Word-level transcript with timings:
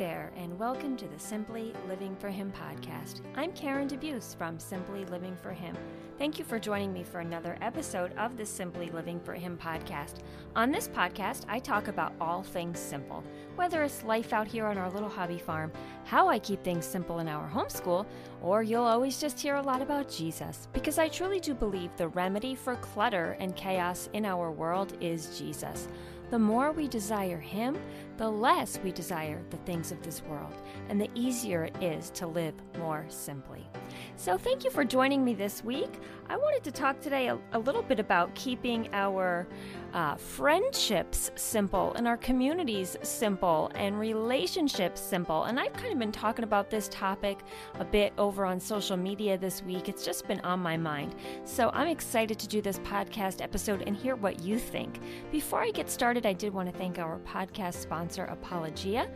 there, 0.00 0.32
and 0.34 0.58
welcome 0.58 0.96
to 0.96 1.06
the 1.08 1.18
Simply 1.18 1.74
Living 1.86 2.16
for 2.16 2.30
Him 2.30 2.50
podcast. 2.52 3.20
I'm 3.36 3.52
Karen 3.52 3.86
DeBeus 3.86 4.34
from 4.34 4.58
Simply 4.58 5.04
Living 5.04 5.36
for 5.36 5.52
Him. 5.52 5.76
Thank 6.16 6.38
you 6.38 6.44
for 6.46 6.58
joining 6.58 6.90
me 6.90 7.04
for 7.04 7.20
another 7.20 7.58
episode 7.60 8.16
of 8.16 8.38
the 8.38 8.46
Simply 8.46 8.88
Living 8.88 9.20
for 9.20 9.34
Him 9.34 9.58
podcast. 9.62 10.20
On 10.56 10.72
this 10.72 10.88
podcast, 10.88 11.44
I 11.50 11.58
talk 11.58 11.88
about 11.88 12.14
all 12.18 12.42
things 12.42 12.78
simple, 12.78 13.22
whether 13.56 13.82
it's 13.82 14.02
life 14.02 14.32
out 14.32 14.48
here 14.48 14.64
on 14.64 14.78
our 14.78 14.90
little 14.90 15.06
hobby 15.10 15.36
farm, 15.36 15.70
how 16.06 16.28
I 16.28 16.38
keep 16.38 16.64
things 16.64 16.86
simple 16.86 17.18
in 17.18 17.28
our 17.28 17.46
homeschool, 17.46 18.06
or 18.40 18.62
you'll 18.62 18.84
always 18.84 19.20
just 19.20 19.38
hear 19.38 19.56
a 19.56 19.62
lot 19.62 19.82
about 19.82 20.08
Jesus, 20.08 20.66
because 20.72 20.98
I 20.98 21.08
truly 21.08 21.40
do 21.40 21.52
believe 21.52 21.94
the 21.98 22.08
remedy 22.08 22.54
for 22.54 22.76
clutter 22.76 23.36
and 23.38 23.54
chaos 23.54 24.08
in 24.14 24.24
our 24.24 24.50
world 24.50 24.96
is 25.02 25.38
Jesus. 25.38 25.88
The 26.30 26.38
more 26.38 26.70
we 26.70 26.86
desire 26.86 27.40
Him, 27.40 27.76
the 28.16 28.30
less 28.30 28.78
we 28.84 28.92
desire 28.92 29.42
the 29.50 29.56
things 29.58 29.90
of 29.90 30.00
this 30.02 30.22
world, 30.22 30.54
and 30.88 31.00
the 31.00 31.10
easier 31.16 31.64
it 31.64 31.82
is 31.82 32.10
to 32.10 32.28
live 32.28 32.54
more 32.78 33.04
simply. 33.08 33.66
So, 34.14 34.38
thank 34.38 34.62
you 34.62 34.70
for 34.70 34.84
joining 34.84 35.24
me 35.24 35.34
this 35.34 35.64
week. 35.64 35.92
I 36.28 36.36
wanted 36.36 36.62
to 36.62 36.70
talk 36.70 37.00
today 37.00 37.28
a, 37.28 37.38
a 37.52 37.58
little 37.58 37.82
bit 37.82 37.98
about 37.98 38.32
keeping 38.36 38.88
our 38.92 39.48
uh, 39.92 40.16
friendships 40.16 41.30
simple 41.34 41.92
and 41.94 42.06
our 42.06 42.16
communities 42.16 42.96
simple 43.02 43.70
and 43.74 43.98
relationships 43.98 45.00
simple. 45.00 45.44
And 45.44 45.58
I've 45.58 45.72
kind 45.74 45.92
of 45.92 45.98
been 45.98 46.12
talking 46.12 46.44
about 46.44 46.70
this 46.70 46.88
topic 46.88 47.38
a 47.78 47.84
bit 47.84 48.12
over 48.18 48.44
on 48.44 48.60
social 48.60 48.96
media 48.96 49.38
this 49.38 49.62
week. 49.62 49.88
It's 49.88 50.04
just 50.04 50.26
been 50.26 50.40
on 50.40 50.60
my 50.60 50.76
mind. 50.76 51.14
So 51.44 51.70
I'm 51.72 51.88
excited 51.88 52.38
to 52.38 52.48
do 52.48 52.60
this 52.62 52.78
podcast 52.80 53.42
episode 53.42 53.82
and 53.86 53.96
hear 53.96 54.16
what 54.16 54.40
you 54.40 54.58
think. 54.58 55.00
Before 55.30 55.60
I 55.60 55.70
get 55.70 55.90
started, 55.90 56.26
I 56.26 56.32
did 56.32 56.52
want 56.52 56.70
to 56.70 56.76
thank 56.76 56.98
our 56.98 57.18
podcast 57.20 57.74
sponsor, 57.74 58.24
Apologia. 58.24 59.08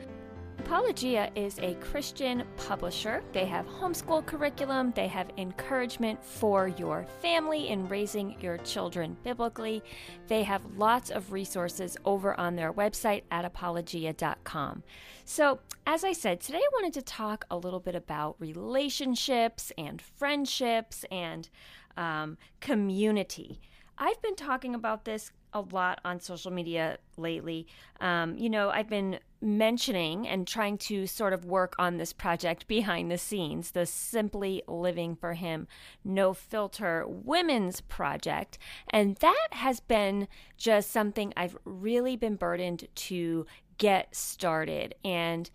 Apologia 0.58 1.30
is 1.34 1.58
a 1.58 1.74
Christian 1.74 2.44
publisher. 2.56 3.22
They 3.32 3.44
have 3.44 3.66
homeschool 3.66 4.24
curriculum, 4.24 4.92
they 4.94 5.08
have 5.08 5.30
encouragement 5.36 6.24
for 6.24 6.69
your 6.69 7.05
family 7.20 7.69
in 7.69 7.88
raising 7.88 8.41
your 8.41 8.58
children 8.58 9.16
biblically. 9.22 9.82
They 10.27 10.42
have 10.44 10.64
lots 10.77 11.10
of 11.10 11.32
resources 11.32 11.97
over 12.05 12.38
on 12.38 12.56
their 12.56 12.72
website 12.72 13.22
at 13.30 13.44
apologia.com. 13.44 14.82
So, 15.25 15.60
as 15.86 16.05
I 16.05 16.12
said, 16.12 16.41
today 16.41 16.58
I 16.58 16.69
wanted 16.72 16.94
to 16.94 17.02
talk 17.02 17.44
a 17.50 17.56
little 17.56 17.80
bit 17.80 17.94
about 17.94 18.36
relationships 18.38 19.72
and 19.77 20.00
friendships 20.00 21.05
and 21.10 21.48
um, 21.97 22.38
community. 22.60 23.60
I've 23.98 24.20
been 24.22 24.36
talking 24.36 24.75
about 24.75 25.05
this 25.05 25.30
a 25.52 25.60
lot 25.60 26.00
on 26.05 26.20
social 26.20 26.50
media 26.50 26.98
lately. 27.16 27.66
Um, 28.00 28.36
you 28.36 28.50
know, 28.50 28.70
I've 28.70 28.88
been 28.88 29.20
mentioning 29.45 30.27
and 30.27 30.47
trying 30.47 30.78
to 30.78 31.06
sort 31.06 31.33
of 31.33 31.45
work 31.45 31.75
on 31.78 31.97
this 31.97 32.12
project 32.12 32.67
behind 32.67 33.11
the 33.11 33.19
scenes, 33.19 33.73
the 33.73 33.87
Simply 33.87 34.62
Living 34.67 35.14
for 35.14 35.34
Him 35.34 35.69
No 36.05 36.33
Filter 36.33 37.05
Women's 37.06 37.81
Project. 37.83 38.59
And 38.91 39.17
that 39.17 39.48
has 39.53 39.81
been 39.81 40.27
just 40.56 40.91
something 40.91 41.33
I've 41.37 41.56
really 41.65 42.17
been 42.17 42.37
burdened 42.37 42.89
to 42.95 43.47
get 43.78 44.15
started. 44.17 44.95
And 45.05 45.50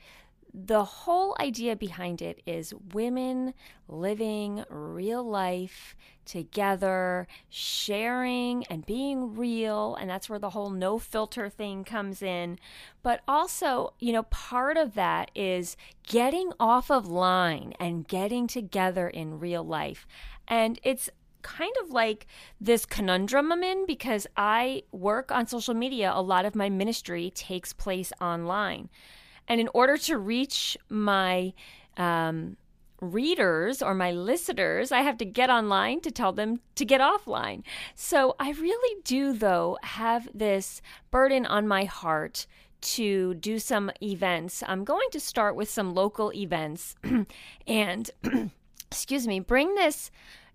the 0.54 0.84
whole 0.84 1.36
idea 1.40 1.76
behind 1.76 2.22
it 2.22 2.42
is 2.46 2.74
women 2.94 3.54
living 3.88 4.64
real 4.70 5.24
life 5.24 5.96
together, 6.26 7.28
sharing 7.50 8.64
and 8.66 8.86
being 8.86 9.36
real. 9.36 9.96
And 9.96 10.10
that's 10.10 10.30
where 10.30 10.40
the 10.40 10.52
whole 10.52 10.70
no 10.70 11.00
filter 11.00 11.50
thing 11.50 11.84
comes 11.84 12.22
in. 12.22 12.60
But 13.02 13.22
also, 13.28 13.94
you 14.00 14.14
know, 14.14 14.24
part 14.24 14.78
of 14.78 14.94
that 14.96 15.32
is 15.36 15.76
getting 16.04 16.52
off 16.60 16.92
of 16.92 17.08
line 17.08 17.74
and 17.80 18.08
getting 18.08 18.48
together 18.48 19.08
in 19.08 19.40
real 19.40 19.64
life. 19.64 20.08
And 20.48 20.80
it's 20.84 21.10
kind 21.42 21.74
of 21.84 21.92
like 21.92 22.28
this 22.60 22.86
conundrum 22.86 23.52
I'm 23.52 23.64
in 23.64 23.86
because 23.86 24.28
I 24.36 24.84
work 24.92 25.32
on 25.32 25.48
social 25.48 25.74
media. 25.74 26.12
A 26.14 26.22
lot 26.22 26.46
of 26.46 26.56
my 26.56 26.70
ministry 26.70 27.32
takes 27.34 27.74
place 27.74 28.12
online. 28.22 28.90
And 29.50 29.60
in 29.60 29.68
order 29.74 29.98
to 29.98 30.18
reach 30.18 30.78
my 30.88 31.54
um, 31.98 32.56
readers 33.02 33.82
or 33.82 33.94
my 33.94 34.12
listeners, 34.12 34.92
I 34.92 35.02
have 35.02 35.18
to 35.18 35.26
get 35.26 35.50
online 35.50 36.02
to 36.02 36.12
tell 36.12 36.32
them 36.32 36.60
to 36.76 36.86
get 36.86 37.02
offline. 37.02 37.64
So 37.96 38.36
I 38.40 38.52
really 38.52 39.02
do, 39.04 39.34
though, 39.34 39.78
have 39.84 40.30
this 40.34 40.82
burden 41.12 41.46
on 41.46 41.68
my 41.68 41.86
heart 41.86 42.46
to 42.82 43.34
do 43.34 43.60
some 43.60 43.92
events. 44.02 44.64
I'm 44.66 44.84
going 44.84 45.10
to 45.12 45.20
start 45.20 45.56
with 45.56 45.70
some 45.70 45.94
local 45.94 46.32
events 46.34 46.96
and, 47.68 48.12
excuse 48.92 49.28
me, 49.28 49.40
bring 49.40 49.76
this 49.76 50.12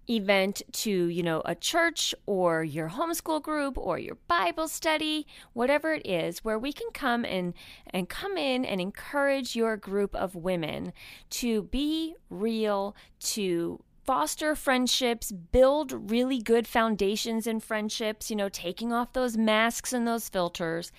event 0.08 0.62
to, 0.72 0.90
you 0.90 1.22
know, 1.22 1.42
a 1.44 1.54
church 1.54 2.14
or 2.26 2.62
your 2.62 2.90
homeschool 2.90 3.42
group 3.42 3.76
or 3.78 3.98
your 3.98 4.16
Bible 4.28 4.68
study, 4.68 5.26
whatever 5.52 5.94
it 5.94 6.06
is, 6.06 6.44
where 6.44 6.58
we 6.58 6.72
can 6.72 6.88
come 6.92 7.24
and 7.24 7.54
and 7.88 8.08
come 8.08 8.36
in 8.36 8.64
and 8.64 8.80
encourage 8.80 9.56
your 9.56 9.76
group 9.76 10.14
of 10.14 10.34
women 10.34 10.92
to 11.30 11.62
be 11.62 12.14
real, 12.30 12.94
to 13.20 13.82
foster 14.04 14.54
friendships, 14.54 15.32
build 15.32 16.10
really 16.10 16.38
good 16.38 16.66
foundations 16.66 17.46
in 17.46 17.58
friendships, 17.58 18.30
you 18.30 18.36
know, 18.36 18.50
taking 18.50 18.92
off 18.92 19.12
those 19.14 19.36
masks 19.36 19.92
and 19.92 20.06
those 20.06 20.28
filters 20.28 20.92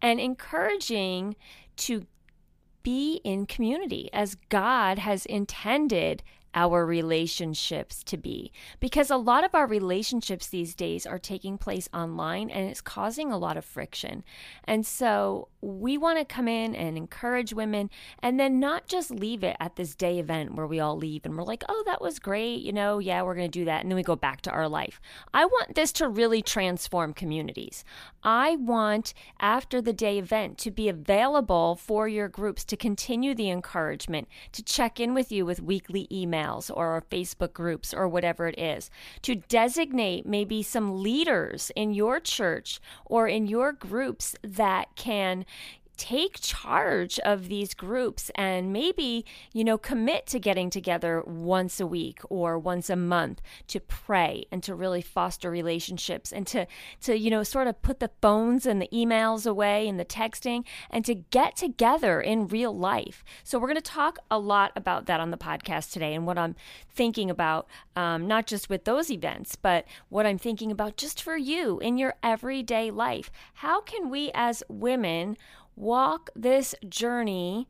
and 0.00 0.20
encouraging 0.20 1.36
to 1.76 2.06
be 2.82 3.20
in 3.24 3.44
community 3.44 4.08
as 4.12 4.36
God 4.48 4.98
has 4.98 5.26
intended 5.26 6.22
our 6.58 6.84
relationships 6.84 8.02
to 8.02 8.16
be. 8.16 8.50
Because 8.80 9.10
a 9.10 9.16
lot 9.16 9.44
of 9.44 9.54
our 9.54 9.66
relationships 9.66 10.48
these 10.48 10.74
days 10.74 11.06
are 11.06 11.18
taking 11.18 11.56
place 11.56 11.88
online 11.94 12.50
and 12.50 12.68
it's 12.68 12.80
causing 12.80 13.30
a 13.30 13.38
lot 13.38 13.56
of 13.56 13.64
friction. 13.64 14.24
And 14.64 14.84
so 14.84 15.46
we 15.60 15.96
want 15.96 16.18
to 16.18 16.24
come 16.24 16.48
in 16.48 16.74
and 16.74 16.96
encourage 16.96 17.52
women 17.52 17.90
and 18.24 18.40
then 18.40 18.58
not 18.58 18.88
just 18.88 19.12
leave 19.12 19.44
it 19.44 19.56
at 19.60 19.76
this 19.76 19.94
day 19.94 20.18
event 20.18 20.56
where 20.56 20.66
we 20.66 20.80
all 20.80 20.96
leave 20.96 21.24
and 21.24 21.36
we're 21.36 21.44
like, 21.44 21.62
oh, 21.68 21.84
that 21.86 22.02
was 22.02 22.18
great. 22.18 22.60
You 22.60 22.72
know, 22.72 22.98
yeah, 22.98 23.22
we're 23.22 23.36
going 23.36 23.50
to 23.50 23.58
do 23.58 23.66
that. 23.66 23.82
And 23.82 23.90
then 23.90 23.96
we 23.96 24.02
go 24.02 24.16
back 24.16 24.40
to 24.42 24.50
our 24.50 24.68
life. 24.68 25.00
I 25.32 25.44
want 25.44 25.76
this 25.76 25.92
to 25.92 26.08
really 26.08 26.42
transform 26.42 27.12
communities. 27.12 27.84
I 28.24 28.56
want 28.56 29.14
after 29.38 29.80
the 29.80 29.92
day 29.92 30.18
event 30.18 30.58
to 30.58 30.72
be 30.72 30.88
available 30.88 31.76
for 31.76 32.08
your 32.08 32.26
groups 32.26 32.64
to 32.64 32.76
continue 32.76 33.32
the 33.32 33.48
encouragement, 33.48 34.26
to 34.50 34.64
check 34.64 34.98
in 34.98 35.14
with 35.14 35.30
you 35.30 35.46
with 35.46 35.62
weekly 35.62 36.08
emails 36.48 36.70
or 36.74 37.02
Facebook 37.10 37.52
groups 37.52 37.94
or 37.94 38.08
whatever 38.08 38.48
it 38.48 38.58
is, 38.58 38.90
to 39.22 39.36
designate 39.36 40.26
maybe 40.26 40.62
some 40.62 41.02
leaders 41.02 41.70
in 41.76 41.92
your 41.92 42.20
church 42.20 42.80
or 43.04 43.28
in 43.28 43.46
your 43.46 43.72
groups 43.72 44.34
that 44.42 44.94
can 44.96 45.44
take 45.98 46.40
charge 46.40 47.18
of 47.20 47.48
these 47.48 47.74
groups 47.74 48.30
and 48.34 48.72
maybe, 48.72 49.26
you 49.52 49.64
know, 49.64 49.76
commit 49.76 50.26
to 50.28 50.38
getting 50.38 50.70
together 50.70 51.22
once 51.26 51.80
a 51.80 51.86
week 51.86 52.20
or 52.30 52.58
once 52.58 52.88
a 52.88 52.96
month 52.96 53.42
to 53.66 53.80
pray 53.80 54.46
and 54.50 54.62
to 54.62 54.74
really 54.74 55.02
foster 55.02 55.50
relationships 55.50 56.32
and 56.32 56.46
to 56.46 56.66
to 57.02 57.18
you 57.18 57.30
know, 57.30 57.42
sort 57.42 57.66
of 57.66 57.82
put 57.82 58.00
the 58.00 58.10
phones 58.22 58.64
and 58.64 58.80
the 58.80 58.88
emails 58.92 59.46
away 59.46 59.88
and 59.88 59.98
the 59.98 60.04
texting 60.04 60.64
and 60.90 61.04
to 61.04 61.14
get 61.14 61.56
together 61.56 62.20
in 62.20 62.46
real 62.48 62.76
life. 62.76 63.24
So 63.42 63.58
we're 63.58 63.68
going 63.68 63.76
to 63.76 63.82
talk 63.82 64.18
a 64.30 64.38
lot 64.38 64.72
about 64.76 65.06
that 65.06 65.20
on 65.20 65.30
the 65.30 65.36
podcast 65.36 65.92
today 65.92 66.14
and 66.14 66.26
what 66.26 66.38
I'm 66.38 66.54
thinking 66.88 67.28
about 67.30 67.66
um, 67.96 68.26
not 68.26 68.46
just 68.46 68.70
with 68.70 68.84
those 68.84 69.10
events, 69.10 69.56
but 69.56 69.84
what 70.08 70.26
I'm 70.26 70.38
thinking 70.38 70.70
about 70.70 70.96
just 70.96 71.22
for 71.22 71.36
you 71.36 71.80
in 71.80 71.98
your 71.98 72.14
everyday 72.22 72.90
life. 72.90 73.30
How 73.54 73.80
can 73.80 74.08
we 74.10 74.30
as 74.34 74.62
women 74.68 75.36
walk 75.78 76.30
this 76.34 76.74
journey 76.88 77.68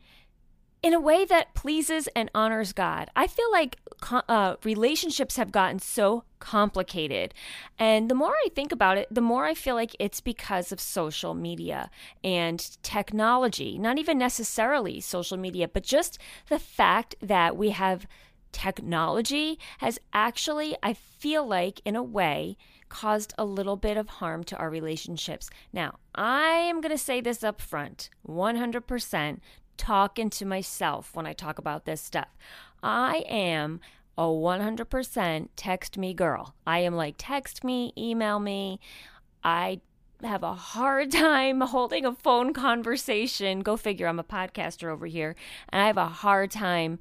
in 0.83 0.95
a 0.95 1.01
way 1.01 1.25
that 1.25 1.55
pleases 1.55 2.09
and 2.15 2.31
honors 2.35 2.73
God. 2.73 3.11
I 3.17 3.27
feel 3.27 3.51
like 3.51 3.79
uh, 4.11 4.57
relationships 4.63 5.37
have 5.37 5.51
gotten 5.51 5.81
so 5.81 6.25
complicated. 6.39 7.35
And 7.79 8.09
the 8.09 8.15
more 8.15 8.35
I 8.45 8.49
think 8.55 8.71
about 8.71 8.97
it, 8.97 9.09
the 9.11 9.21
more 9.21 9.45
I 9.45 9.55
feel 9.55 9.75
like 9.75 9.97
it's 9.99 10.21
because 10.21 10.71
of 10.71 10.81
social 10.81 11.35
media 11.35 11.91
and 12.23 12.61
technology. 12.83 13.77
Not 13.77 13.99
even 13.99 14.19
necessarily 14.19 15.01
social 15.01 15.37
media, 15.37 15.67
but 15.67 15.83
just 15.83 16.19
the 16.49 16.61
fact 16.61 17.17
that 17.21 17.57
we 17.57 17.71
have 17.71 18.07
technology 18.53 19.59
has 19.79 19.99
actually, 20.13 20.77
I 20.83 20.95
feel 20.95 21.47
like, 21.47 21.81
in 21.85 21.97
a 21.97 22.03
way, 22.03 22.57
caused 22.89 23.35
a 23.37 23.45
little 23.45 23.77
bit 23.77 23.97
of 23.97 24.09
harm 24.09 24.45
to 24.45 24.57
our 24.57 24.71
relationships. 24.71 25.51
Now, 25.73 25.99
I 26.15 26.51
am 26.51 26.81
going 26.81 26.93
to 26.93 26.99
say 26.99 27.21
this 27.21 27.45
up 27.45 27.61
front 27.61 28.11
100% 28.27 29.39
talking 29.77 30.31
to 30.31 30.45
myself 30.45 31.15
when 31.15 31.27
I 31.27 31.33
talk 31.33 31.59
about 31.59 31.85
this 31.85 32.01
stuff. 32.01 32.37
I 32.83 33.25
am 33.29 33.81
a 34.17 34.23
100% 34.23 35.49
text 35.55 35.97
me 35.97 36.13
girl. 36.13 36.55
I 36.67 36.81
am 36.81 36.95
like, 36.95 37.15
text 37.19 37.63
me, 37.63 37.93
email 37.97 38.41
me. 38.41 38.81
I 39.45 39.81
have 40.25 40.43
a 40.43 40.55
hard 40.55 41.13
time 41.13 41.61
holding 41.61 42.05
a 42.05 42.13
phone 42.13 42.53
conversation. 42.53 43.61
Go 43.61 43.77
figure, 43.77 44.09
I'm 44.09 44.19
a 44.19 44.25
podcaster 44.25 44.91
over 44.91 45.07
here, 45.07 45.37
and 45.69 45.81
I 45.81 45.87
have 45.87 45.97
a 45.97 46.09
hard 46.09 46.51
time 46.51 46.99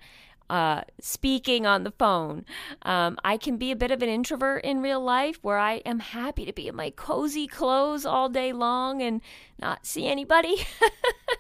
uh, 0.50 0.82
speaking 1.00 1.66
on 1.66 1.84
the 1.84 1.92
phone. 1.92 2.46
Um, 2.84 3.18
I 3.24 3.38
can 3.38 3.58
be 3.58 3.72
a 3.72 3.76
bit 3.76 3.92
of 3.92 4.02
an 4.02 4.10
introvert 4.10 4.64
in 4.64 4.82
real 4.82 5.02
life 5.02 5.40
where 5.42 5.58
I 5.58 5.76
am 5.86 6.00
happy 6.00 6.46
to 6.46 6.54
be 6.54 6.68
in 6.68 6.76
my 6.76 6.90
cozy 6.92 7.48
clothes 7.48 8.06
all 8.06 8.30
day 8.30 8.54
long 8.54 9.02
and 9.02 9.22
not 9.59 9.86
see 9.86 10.07
anybody. 10.07 10.68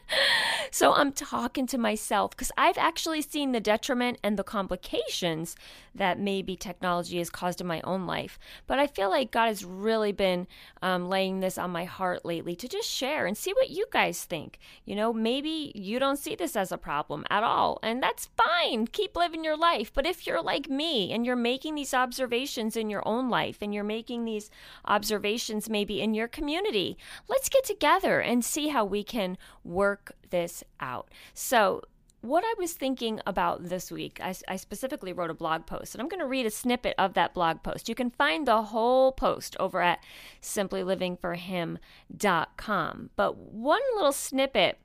so 0.71 0.93
I'm 0.93 1.11
talking 1.11 1.67
to 1.67 1.77
myself 1.77 2.31
because 2.31 2.51
I've 2.57 2.77
actually 2.77 3.21
seen 3.21 3.51
the 3.51 3.59
detriment 3.59 4.19
and 4.23 4.37
the 4.37 4.43
complications 4.43 5.55
that 5.93 6.19
maybe 6.19 6.55
technology 6.55 7.17
has 7.17 7.29
caused 7.29 7.59
in 7.61 7.67
my 7.67 7.81
own 7.81 8.05
life. 8.05 8.39
But 8.67 8.79
I 8.79 8.87
feel 8.87 9.09
like 9.09 9.31
God 9.31 9.47
has 9.47 9.65
really 9.65 10.11
been 10.11 10.47
um, 10.81 11.09
laying 11.09 11.39
this 11.39 11.57
on 11.57 11.71
my 11.71 11.85
heart 11.85 12.23
lately 12.23 12.55
to 12.55 12.67
just 12.67 12.89
share 12.89 13.25
and 13.25 13.37
see 13.37 13.53
what 13.53 13.69
you 13.69 13.85
guys 13.91 14.23
think. 14.23 14.59
You 14.85 14.95
know, 14.95 15.11
maybe 15.11 15.71
you 15.75 15.99
don't 15.99 16.19
see 16.19 16.35
this 16.35 16.55
as 16.55 16.71
a 16.71 16.77
problem 16.77 17.25
at 17.29 17.43
all, 17.43 17.79
and 17.81 18.01
that's 18.01 18.29
fine. 18.37 18.87
Keep 18.87 19.15
living 19.15 19.43
your 19.43 19.57
life. 19.57 19.91
But 19.93 20.05
if 20.05 20.27
you're 20.27 20.41
like 20.41 20.69
me 20.69 21.11
and 21.11 21.25
you're 21.25 21.35
making 21.35 21.75
these 21.75 21.93
observations 21.93 22.77
in 22.77 22.89
your 22.89 23.05
own 23.07 23.29
life 23.29 23.57
and 23.61 23.73
you're 23.73 23.83
making 23.83 24.25
these 24.25 24.49
observations 24.85 25.69
maybe 25.69 26.01
in 26.01 26.13
your 26.13 26.27
community, 26.27 26.97
let's 27.27 27.49
get 27.49 27.63
together 27.63 28.06
and 28.15 28.43
see 28.43 28.69
how 28.69 28.83
we 28.85 29.03
can 29.03 29.37
work 29.63 30.13
this 30.29 30.63
out. 30.79 31.09
So, 31.33 31.81
what 32.21 32.43
I 32.43 32.55
was 32.57 32.73
thinking 32.73 33.21
about 33.27 33.69
this 33.69 33.91
week, 33.91 34.19
I, 34.21 34.33
I, 34.47 34.55
specifically 34.55 35.13
wrote 35.13 35.29
a 35.29 35.35
blog 35.35 35.67
post, 35.67 35.93
and 35.93 36.01
I'm 36.01 36.09
going 36.09 36.19
to 36.19 36.25
read 36.25 36.47
a 36.47 36.51
snippet 36.51 36.95
of 36.97 37.13
that 37.13 37.35
blog 37.35 37.61
post. 37.61 37.87
You 37.87 37.95
can 37.95 38.09
find 38.09 38.47
the 38.47 38.63
whole 38.63 39.11
post 39.11 39.55
over 39.59 39.81
at 39.81 39.99
simplylivingforhim.com. 40.41 43.09
But 43.15 43.37
one 43.37 43.81
little 43.95 44.11
snippet 44.11 44.79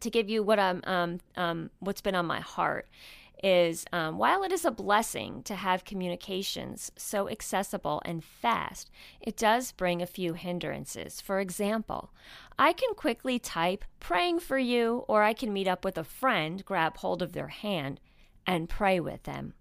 to 0.00 0.10
give 0.10 0.30
you 0.30 0.44
what 0.44 0.60
I'm, 0.60 0.82
um, 0.84 1.18
um, 1.36 1.70
what's 1.80 2.00
been 2.00 2.14
on 2.14 2.26
my 2.26 2.40
heart 2.40 2.88
is 3.42 3.84
um, 3.92 4.18
while 4.18 4.42
it 4.42 4.52
is 4.52 4.64
a 4.64 4.70
blessing 4.70 5.42
to 5.42 5.54
have 5.54 5.84
communications 5.84 6.92
so 6.96 7.28
accessible 7.28 8.00
and 8.04 8.22
fast, 8.22 8.90
it 9.20 9.36
does 9.36 9.72
bring 9.72 10.00
a 10.00 10.06
few 10.06 10.34
hindrances. 10.34 11.20
For 11.20 11.40
example, 11.40 12.12
I 12.58 12.72
can 12.72 12.94
quickly 12.94 13.38
type 13.38 13.84
praying 14.00 14.40
for 14.40 14.58
you, 14.58 15.04
or 15.08 15.22
I 15.22 15.32
can 15.32 15.52
meet 15.52 15.66
up 15.66 15.84
with 15.84 15.98
a 15.98 16.04
friend, 16.04 16.64
grab 16.64 16.98
hold 16.98 17.22
of 17.22 17.32
their 17.32 17.48
hand, 17.48 18.00
and 18.46 18.68
pray 18.68 19.00
with 19.00 19.24
them. 19.24 19.54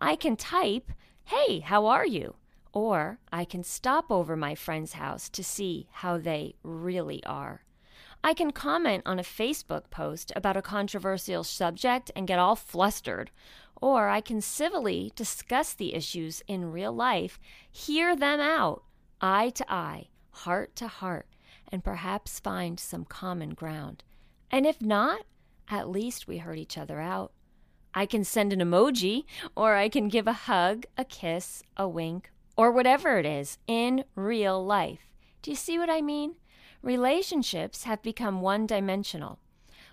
I 0.00 0.14
can 0.14 0.36
type, 0.36 0.92
hey, 1.24 1.60
how 1.60 1.86
are 1.86 2.06
you? 2.06 2.36
Or 2.72 3.18
I 3.32 3.44
can 3.44 3.64
stop 3.64 4.10
over 4.10 4.36
my 4.36 4.54
friend's 4.54 4.92
house 4.92 5.28
to 5.30 5.42
see 5.42 5.88
how 5.90 6.18
they 6.18 6.54
really 6.62 7.24
are. 7.24 7.62
I 8.22 8.34
can 8.34 8.50
comment 8.50 9.04
on 9.06 9.18
a 9.18 9.22
Facebook 9.22 9.90
post 9.90 10.32
about 10.34 10.56
a 10.56 10.62
controversial 10.62 11.44
subject 11.44 12.10
and 12.16 12.26
get 12.26 12.38
all 12.38 12.56
flustered, 12.56 13.30
or 13.80 14.08
I 14.08 14.20
can 14.20 14.40
civilly 14.40 15.12
discuss 15.14 15.72
the 15.72 15.94
issues 15.94 16.42
in 16.48 16.72
real 16.72 16.92
life, 16.92 17.38
hear 17.70 18.16
them 18.16 18.40
out, 18.40 18.82
eye 19.20 19.50
to 19.50 19.72
eye, 19.72 20.08
heart 20.30 20.74
to 20.76 20.88
heart, 20.88 21.26
and 21.70 21.84
perhaps 21.84 22.40
find 22.40 22.80
some 22.80 23.04
common 23.04 23.50
ground. 23.50 24.02
And 24.50 24.66
if 24.66 24.82
not, 24.82 25.22
at 25.68 25.88
least 25.88 26.26
we 26.26 26.38
heard 26.38 26.58
each 26.58 26.78
other 26.78 27.00
out. 27.00 27.32
I 27.94 28.06
can 28.06 28.24
send 28.24 28.52
an 28.52 28.60
emoji, 28.60 29.24
or 29.54 29.74
I 29.74 29.88
can 29.88 30.08
give 30.08 30.26
a 30.26 30.32
hug, 30.32 30.86
a 30.96 31.04
kiss, 31.04 31.62
a 31.76 31.88
wink, 31.88 32.30
or 32.56 32.72
whatever 32.72 33.18
it 33.18 33.26
is 33.26 33.58
in 33.66 34.04
real 34.14 34.64
life. 34.64 35.08
Do 35.42 35.50
you 35.50 35.56
see 35.56 35.78
what 35.78 35.90
I 35.90 36.00
mean? 36.00 36.34
Relationships 36.82 37.84
have 37.84 38.02
become 38.02 38.40
one 38.40 38.64
dimensional. 38.64 39.40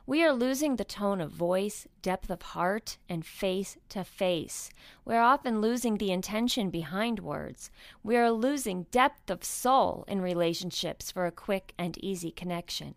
We 0.05 0.23
are 0.23 0.31
losing 0.31 0.75
the 0.75 0.85
tone 0.85 1.19
of 1.19 1.31
voice, 1.31 1.87
depth 2.03 2.29
of 2.29 2.43
heart, 2.43 2.99
and 3.09 3.25
face 3.25 3.75
to 3.89 4.03
face. 4.03 4.69
We 5.03 5.15
are 5.15 5.23
often 5.23 5.61
losing 5.61 5.97
the 5.97 6.11
intention 6.11 6.69
behind 6.69 7.19
words. 7.21 7.71
We 8.03 8.17
are 8.17 8.29
losing 8.29 8.83
depth 8.91 9.31
of 9.31 9.43
soul 9.43 10.05
in 10.07 10.21
relationships 10.21 11.09
for 11.09 11.25
a 11.25 11.31
quick 11.31 11.73
and 11.75 11.97
easy 12.03 12.29
connection. 12.29 12.93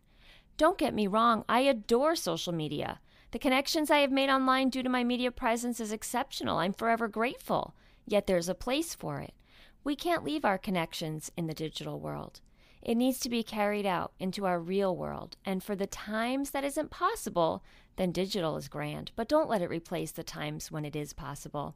Don't 0.59 0.77
get 0.77 0.93
me 0.93 1.07
wrong, 1.07 1.47
I 1.49 1.61
adore 1.61 2.15
social 2.15 2.53
media. 2.53 3.01
The 3.31 3.39
connections 3.39 3.91
I 3.91 4.01
have 4.01 4.13
made 4.13 4.29
online 4.29 4.69
due 4.69 4.83
to 4.83 4.91
my 4.91 5.03
media 5.03 5.31
presence 5.31 5.81
is 5.81 5.93
exceptional. 5.93 6.59
I'm 6.59 6.75
forever 6.75 7.09
grateful. 7.09 7.75
Yet 8.07 8.27
there's 8.27 8.51
a 8.51 8.55
place 8.55 8.95
for 8.95 9.21
it. 9.21 9.33
We 9.83 9.97
can't 9.97 10.25
leave 10.25 10.45
our 10.45 10.59
connections 10.59 11.33
in 11.39 11.47
the 11.47 11.55
digital 11.55 11.99
world. 11.99 12.43
It 12.83 12.95
needs 12.97 13.19
to 13.21 13.29
be 13.29 13.43
carried 13.43 13.87
out 13.87 14.13
into 14.19 14.47
our 14.47 14.61
real 14.61 14.97
world. 14.97 15.37
And 15.45 15.63
for 15.63 15.75
the 15.75 15.87
times 15.87 16.51
that 16.51 16.65
isn't 16.65 16.91
possible, 16.91 17.63
then 17.97 18.13
digital 18.13 18.57
is 18.57 18.69
grand. 18.69 19.13
But 19.17 19.29
don't 19.29 19.49
let 19.49 19.63
it 19.63 19.71
replace 19.71 20.13
the 20.13 20.23
times 20.23 20.71
when 20.71 20.85
it 20.85 20.95
is 20.97 21.13
possible. 21.13 21.75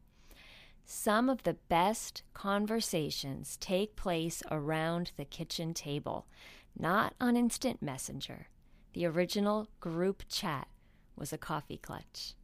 Some 0.84 1.28
of 1.28 1.42
the 1.42 1.54
best 1.54 2.22
conversations 2.34 3.56
take 3.58 3.96
place 3.96 4.42
around 4.50 5.12
the 5.16 5.24
kitchen 5.24 5.74
table, 5.74 6.26
not 6.78 7.14
on 7.20 7.36
instant 7.36 7.82
messenger. 7.82 8.48
The 8.92 9.06
original 9.06 9.68
group 9.80 10.24
chat 10.28 10.68
was 11.16 11.32
a 11.32 11.38
coffee 11.38 11.78
clutch. 11.78 12.34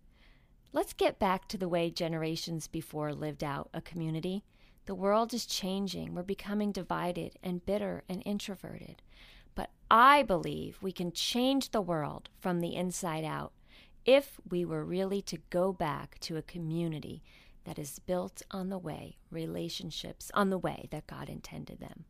Let's 0.72 0.92
get 0.92 1.18
back 1.18 1.48
to 1.48 1.58
the 1.58 1.68
way 1.68 1.90
generations 1.90 2.68
before 2.68 3.12
lived 3.12 3.42
out 3.42 3.70
a 3.72 3.80
community. 3.80 4.44
The 4.88 4.94
world 4.94 5.34
is 5.34 5.44
changing. 5.44 6.14
We're 6.14 6.22
becoming 6.22 6.72
divided 6.72 7.34
and 7.42 7.66
bitter 7.66 8.04
and 8.08 8.22
introverted. 8.24 9.02
But 9.54 9.68
I 9.90 10.22
believe 10.22 10.78
we 10.80 10.92
can 10.92 11.12
change 11.12 11.72
the 11.72 11.82
world 11.82 12.30
from 12.40 12.60
the 12.60 12.74
inside 12.74 13.22
out 13.22 13.52
if 14.06 14.40
we 14.48 14.64
were 14.64 14.82
really 14.82 15.20
to 15.20 15.42
go 15.50 15.74
back 15.74 16.18
to 16.20 16.38
a 16.38 16.42
community 16.42 17.22
that 17.64 17.78
is 17.78 17.98
built 17.98 18.40
on 18.50 18.70
the 18.70 18.78
way, 18.78 19.18
relationships 19.30 20.30
on 20.32 20.48
the 20.48 20.56
way 20.56 20.88
that 20.90 21.06
God 21.06 21.28
intended 21.28 21.80
them. 21.80 22.06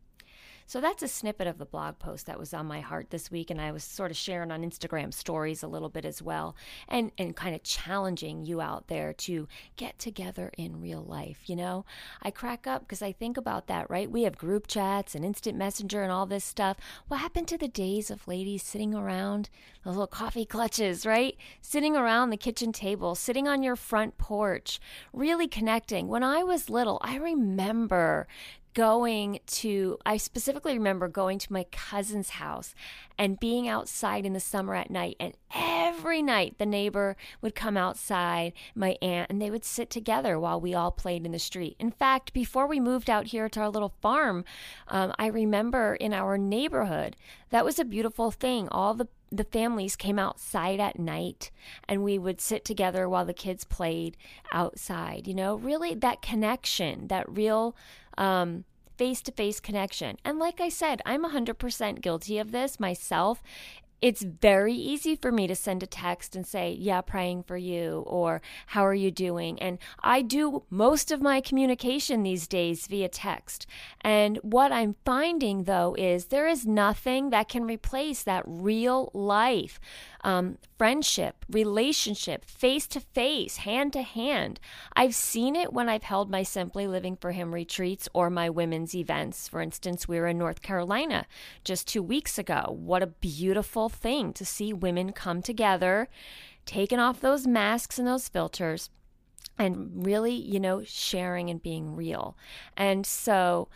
So 0.68 0.82
that's 0.82 1.02
a 1.02 1.08
snippet 1.08 1.46
of 1.46 1.56
the 1.56 1.64
blog 1.64 1.98
post 1.98 2.26
that 2.26 2.38
was 2.38 2.52
on 2.52 2.66
my 2.66 2.80
heart 2.80 3.08
this 3.08 3.30
week, 3.30 3.48
and 3.48 3.58
I 3.58 3.72
was 3.72 3.82
sort 3.82 4.10
of 4.10 4.18
sharing 4.18 4.50
on 4.50 4.62
Instagram 4.62 5.14
stories 5.14 5.62
a 5.62 5.66
little 5.66 5.88
bit 5.88 6.04
as 6.04 6.20
well, 6.20 6.54
and 6.86 7.10
and 7.16 7.34
kind 7.34 7.54
of 7.54 7.62
challenging 7.62 8.44
you 8.44 8.60
out 8.60 8.88
there 8.88 9.14
to 9.14 9.48
get 9.76 9.98
together 9.98 10.52
in 10.58 10.82
real 10.82 11.02
life. 11.02 11.48
You 11.48 11.56
know, 11.56 11.86
I 12.20 12.30
crack 12.30 12.66
up 12.66 12.82
because 12.82 13.00
I 13.00 13.12
think 13.12 13.38
about 13.38 13.66
that. 13.68 13.88
Right? 13.88 14.10
We 14.10 14.24
have 14.24 14.36
group 14.36 14.66
chats 14.66 15.14
and 15.14 15.24
instant 15.24 15.56
messenger 15.56 16.02
and 16.02 16.12
all 16.12 16.26
this 16.26 16.44
stuff. 16.44 16.76
What 17.06 17.20
happened 17.20 17.48
to 17.48 17.56
the 17.56 17.66
days 17.66 18.10
of 18.10 18.28
ladies 18.28 18.62
sitting 18.62 18.94
around 18.94 19.48
the 19.84 19.88
little 19.88 20.06
coffee 20.06 20.44
clutches? 20.44 21.06
Right? 21.06 21.38
Sitting 21.62 21.96
around 21.96 22.28
the 22.28 22.36
kitchen 22.36 22.72
table, 22.72 23.14
sitting 23.14 23.48
on 23.48 23.62
your 23.62 23.74
front 23.74 24.18
porch, 24.18 24.80
really 25.14 25.48
connecting. 25.48 26.08
When 26.08 26.22
I 26.22 26.42
was 26.42 26.68
little, 26.68 26.98
I 27.00 27.16
remember 27.16 28.28
going 28.78 29.40
to, 29.44 29.98
I 30.06 30.18
specifically 30.18 30.74
remember 30.74 31.08
going 31.08 31.40
to 31.40 31.52
my 31.52 31.64
cousin's 31.72 32.30
house 32.30 32.76
and 33.18 33.40
being 33.40 33.66
outside 33.66 34.24
in 34.24 34.34
the 34.34 34.38
summer 34.38 34.76
at 34.76 34.88
night. 34.88 35.16
And 35.18 35.34
every 35.52 36.22
night 36.22 36.58
the 36.58 36.64
neighbor 36.64 37.16
would 37.40 37.56
come 37.56 37.76
outside, 37.76 38.52
my 38.76 38.96
aunt, 39.02 39.32
and 39.32 39.42
they 39.42 39.50
would 39.50 39.64
sit 39.64 39.90
together 39.90 40.38
while 40.38 40.60
we 40.60 40.74
all 40.74 40.92
played 40.92 41.26
in 41.26 41.32
the 41.32 41.40
street. 41.40 41.74
In 41.80 41.90
fact, 41.90 42.32
before 42.32 42.68
we 42.68 42.78
moved 42.78 43.10
out 43.10 43.26
here 43.26 43.48
to 43.48 43.60
our 43.62 43.68
little 43.68 43.94
farm, 44.00 44.44
um, 44.86 45.12
I 45.18 45.26
remember 45.26 45.96
in 45.96 46.14
our 46.14 46.38
neighborhood, 46.38 47.16
that 47.50 47.64
was 47.64 47.80
a 47.80 47.84
beautiful 47.84 48.30
thing. 48.30 48.68
All 48.68 48.94
the 48.94 49.08
the 49.30 49.44
families 49.44 49.94
came 49.94 50.18
outside 50.18 50.80
at 50.80 50.98
night 50.98 51.50
and 51.86 52.02
we 52.02 52.18
would 52.18 52.40
sit 52.40 52.64
together 52.64 53.06
while 53.06 53.26
the 53.26 53.34
kids 53.34 53.62
played 53.62 54.16
outside. 54.52 55.26
You 55.26 55.34
know, 55.34 55.56
really 55.56 55.94
that 55.96 56.22
connection, 56.22 57.08
that 57.08 57.28
real 57.28 57.76
face 58.98 59.22
to 59.22 59.32
face 59.32 59.60
connection. 59.60 60.18
And 60.24 60.38
like 60.38 60.60
I 60.60 60.68
said, 60.68 61.00
I'm 61.06 61.24
100% 61.24 62.00
guilty 62.02 62.38
of 62.38 62.52
this 62.52 62.78
myself 62.78 63.42
it's 64.00 64.22
very 64.22 64.74
easy 64.74 65.16
for 65.16 65.32
me 65.32 65.46
to 65.46 65.56
send 65.56 65.82
a 65.82 65.86
text 65.86 66.36
and 66.36 66.46
say, 66.46 66.76
Yeah, 66.78 67.00
praying 67.00 67.42
for 67.42 67.56
you, 67.56 68.04
or 68.06 68.40
How 68.68 68.86
are 68.86 68.94
you 68.94 69.10
doing? 69.10 69.60
And 69.60 69.78
I 70.02 70.22
do 70.22 70.62
most 70.70 71.10
of 71.10 71.20
my 71.20 71.40
communication 71.40 72.22
these 72.22 72.46
days 72.46 72.86
via 72.86 73.08
text. 73.08 73.66
And 74.00 74.38
what 74.38 74.70
I'm 74.72 74.96
finding, 75.04 75.64
though, 75.64 75.96
is 75.98 76.26
there 76.26 76.46
is 76.46 76.66
nothing 76.66 77.30
that 77.30 77.48
can 77.48 77.64
replace 77.64 78.22
that 78.22 78.44
real 78.46 79.10
life 79.14 79.80
um, 80.28 80.58
friendship, 80.76 81.42
relationship, 81.50 82.44
face 82.44 82.86
to 82.88 83.00
face, 83.00 83.56
hand 83.56 83.94
to 83.94 84.02
hand. 84.02 84.60
I've 84.94 85.14
seen 85.14 85.56
it 85.56 85.72
when 85.72 85.88
I've 85.88 86.02
held 86.02 86.30
my 86.30 86.42
Simply 86.42 86.86
Living 86.86 87.16
for 87.16 87.32
Him 87.32 87.54
retreats 87.54 88.10
or 88.12 88.28
my 88.28 88.50
women's 88.50 88.94
events. 88.94 89.48
For 89.48 89.62
instance, 89.62 90.06
we 90.06 90.20
were 90.20 90.26
in 90.26 90.36
North 90.36 90.60
Carolina 90.60 91.24
just 91.64 91.88
two 91.88 92.02
weeks 92.02 92.38
ago. 92.38 92.76
What 92.78 93.02
a 93.02 93.06
beautiful 93.06 93.88
thing 93.88 94.34
to 94.34 94.44
see 94.44 94.70
women 94.74 95.12
come 95.12 95.40
together, 95.40 96.08
taking 96.66 96.98
off 96.98 97.22
those 97.22 97.46
masks 97.46 97.98
and 97.98 98.06
those 98.06 98.28
filters 98.28 98.90
and 99.58 100.04
really, 100.04 100.34
you 100.34 100.60
know, 100.60 100.84
sharing 100.84 101.48
and 101.48 101.62
being 101.62 101.96
real. 101.96 102.36
And 102.76 103.06
so 103.06 103.68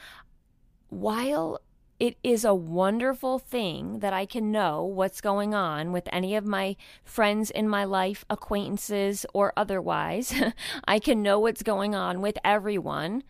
while 0.90 1.62
it 2.02 2.18
is 2.24 2.44
a 2.44 2.52
wonderful 2.52 3.38
thing 3.38 4.00
that 4.00 4.12
I 4.12 4.26
can 4.26 4.50
know 4.50 4.82
what's 4.82 5.20
going 5.20 5.54
on 5.54 5.92
with 5.92 6.08
any 6.10 6.34
of 6.34 6.44
my 6.44 6.74
friends 7.04 7.48
in 7.48 7.68
my 7.68 7.84
life, 7.84 8.24
acquaintances, 8.28 9.24
or 9.32 9.52
otherwise. 9.56 10.34
I 10.84 10.98
can 10.98 11.22
know 11.22 11.38
what's 11.38 11.62
going 11.62 11.94
on 11.94 12.20
with 12.20 12.38
everyone, 12.44 13.22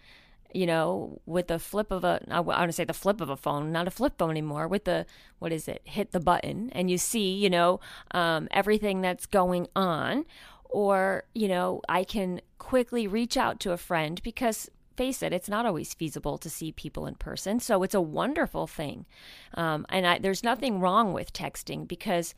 you 0.55 0.64
know, 0.64 1.21
with 1.26 1.49
the 1.49 1.59
flip 1.59 1.91
of 1.91 2.02
a, 2.02 2.23
I 2.31 2.41
want 2.41 2.67
to 2.71 2.73
say 2.73 2.85
the 2.85 2.95
flip 2.95 3.21
of 3.21 3.29
a 3.29 3.37
phone, 3.37 3.73
not 3.73 3.88
a 3.88 3.91
flip 3.91 4.14
phone 4.17 4.31
anymore, 4.31 4.67
with 4.67 4.85
the, 4.85 5.05
what 5.38 5.52
is 5.52 5.69
it, 5.69 5.83
hit 5.85 6.12
the 6.12 6.19
button 6.19 6.71
and 6.73 6.91
you 6.91 6.97
see, 6.97 7.35
you 7.35 7.50
know, 7.50 7.79
um, 8.12 8.49
everything 8.52 9.02
that's 9.02 9.26
going 9.26 9.69
on. 9.76 10.25
Or, 10.71 11.25
you 11.35 11.47
know, 11.47 11.83
I 11.91 12.05
can 12.05 12.41
quickly 12.57 13.07
reach 13.07 13.37
out 13.37 13.61
to 13.61 13.73
a 13.73 13.76
friend 13.76 14.19
because 14.23 14.71
face 14.97 15.23
it, 15.23 15.33
it's 15.33 15.49
not 15.49 15.67
always 15.67 15.95
feasible 15.95 16.39
to 16.39 16.51
see 16.51 16.73
people 16.73 17.07
in 17.07 17.15
person. 17.15 17.61
So 17.61 17.83
it's 17.83 17.95
a 17.95 18.01
wonderful 18.01 18.67
thing. 18.67 19.07
Um, 19.55 19.87
and 19.89 20.07
I, 20.07 20.19
there's 20.19 20.45
nothing 20.45 20.81
wrong 20.81 21.13
with 21.13 21.33
texting 21.33 21.87
because 21.89 22.35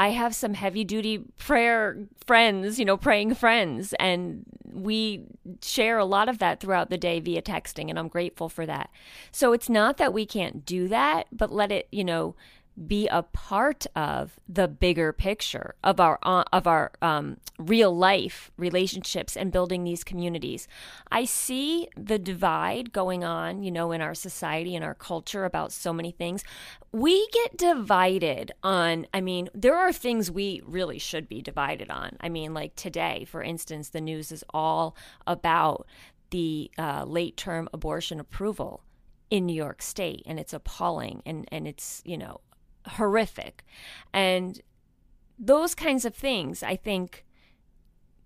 I 0.00 0.08
have 0.10 0.34
some 0.34 0.54
heavy 0.54 0.82
duty 0.82 1.18
prayer 1.36 1.98
friends, 2.26 2.78
you 2.78 2.86
know, 2.86 2.96
praying 2.96 3.34
friends, 3.34 3.92
and 4.00 4.46
we 4.64 5.24
share 5.60 5.98
a 5.98 6.06
lot 6.06 6.30
of 6.30 6.38
that 6.38 6.58
throughout 6.58 6.88
the 6.88 6.96
day 6.96 7.20
via 7.20 7.42
texting, 7.42 7.90
and 7.90 7.98
I'm 7.98 8.08
grateful 8.08 8.48
for 8.48 8.64
that. 8.64 8.88
So 9.30 9.52
it's 9.52 9.68
not 9.68 9.98
that 9.98 10.14
we 10.14 10.24
can't 10.24 10.64
do 10.64 10.88
that, 10.88 11.26
but 11.30 11.52
let 11.52 11.70
it, 11.70 11.86
you 11.92 12.04
know, 12.04 12.34
be 12.86 13.06
a 13.08 13.22
part 13.22 13.86
of 13.94 14.38
the 14.48 14.66
bigger 14.66 15.12
picture 15.12 15.74
of 15.84 16.00
our 16.00 16.18
uh, 16.22 16.44
of 16.52 16.66
our 16.66 16.92
um, 17.02 17.36
real 17.58 17.94
life 17.94 18.50
relationships 18.56 19.36
and 19.36 19.52
building 19.52 19.84
these 19.84 20.02
communities. 20.02 20.66
I 21.10 21.24
see 21.24 21.88
the 21.96 22.18
divide 22.18 22.92
going 22.92 23.22
on, 23.22 23.62
you 23.62 23.70
know, 23.70 23.92
in 23.92 24.00
our 24.00 24.14
society 24.14 24.74
and 24.74 24.84
our 24.84 24.94
culture 24.94 25.44
about 25.44 25.72
so 25.72 25.92
many 25.92 26.10
things. 26.10 26.42
We 26.92 27.28
get 27.32 27.56
divided 27.56 28.52
on. 28.62 29.06
I 29.12 29.20
mean, 29.20 29.48
there 29.54 29.76
are 29.76 29.92
things 29.92 30.30
we 30.30 30.62
really 30.64 30.98
should 30.98 31.28
be 31.28 31.42
divided 31.42 31.90
on. 31.90 32.16
I 32.20 32.28
mean, 32.28 32.54
like 32.54 32.74
today, 32.76 33.26
for 33.28 33.42
instance, 33.42 33.90
the 33.90 34.00
news 34.00 34.32
is 34.32 34.42
all 34.50 34.96
about 35.26 35.86
the 36.30 36.70
uh, 36.78 37.04
late 37.04 37.36
term 37.36 37.68
abortion 37.72 38.20
approval 38.20 38.82
in 39.30 39.46
New 39.46 39.54
York 39.54 39.82
State, 39.82 40.22
and 40.26 40.40
it's 40.40 40.52
appalling, 40.52 41.22
and 41.24 41.46
and 41.52 41.68
it's 41.68 42.02
you 42.04 42.18
know 42.18 42.40
horrific. 42.86 43.64
And 44.12 44.60
those 45.38 45.74
kinds 45.74 46.04
of 46.04 46.14
things, 46.14 46.62
I 46.62 46.76
think, 46.76 47.24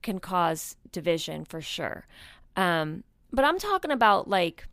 can 0.03 0.19
cause 0.19 0.77
division 0.93 1.45
for 1.45 1.61
sure. 1.61 2.07
Um, 2.57 3.05
but 3.33 3.45
I'm 3.45 3.59
talking 3.59 3.91
about 3.91 4.29
like, 4.29 4.67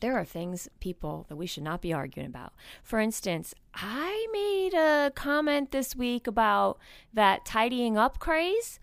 there 0.00 0.16
are 0.16 0.24
things, 0.24 0.68
people, 0.80 1.26
that 1.28 1.36
we 1.36 1.46
should 1.46 1.62
not 1.62 1.80
be 1.80 1.92
arguing 1.92 2.26
about. 2.26 2.52
For 2.82 2.98
instance, 2.98 3.54
I 3.74 4.26
made 4.32 4.74
a 4.74 5.12
comment 5.14 5.70
this 5.70 5.94
week 5.94 6.26
about 6.26 6.78
that 7.12 7.44
tidying 7.44 7.96
up 7.96 8.18
craze. 8.18 8.80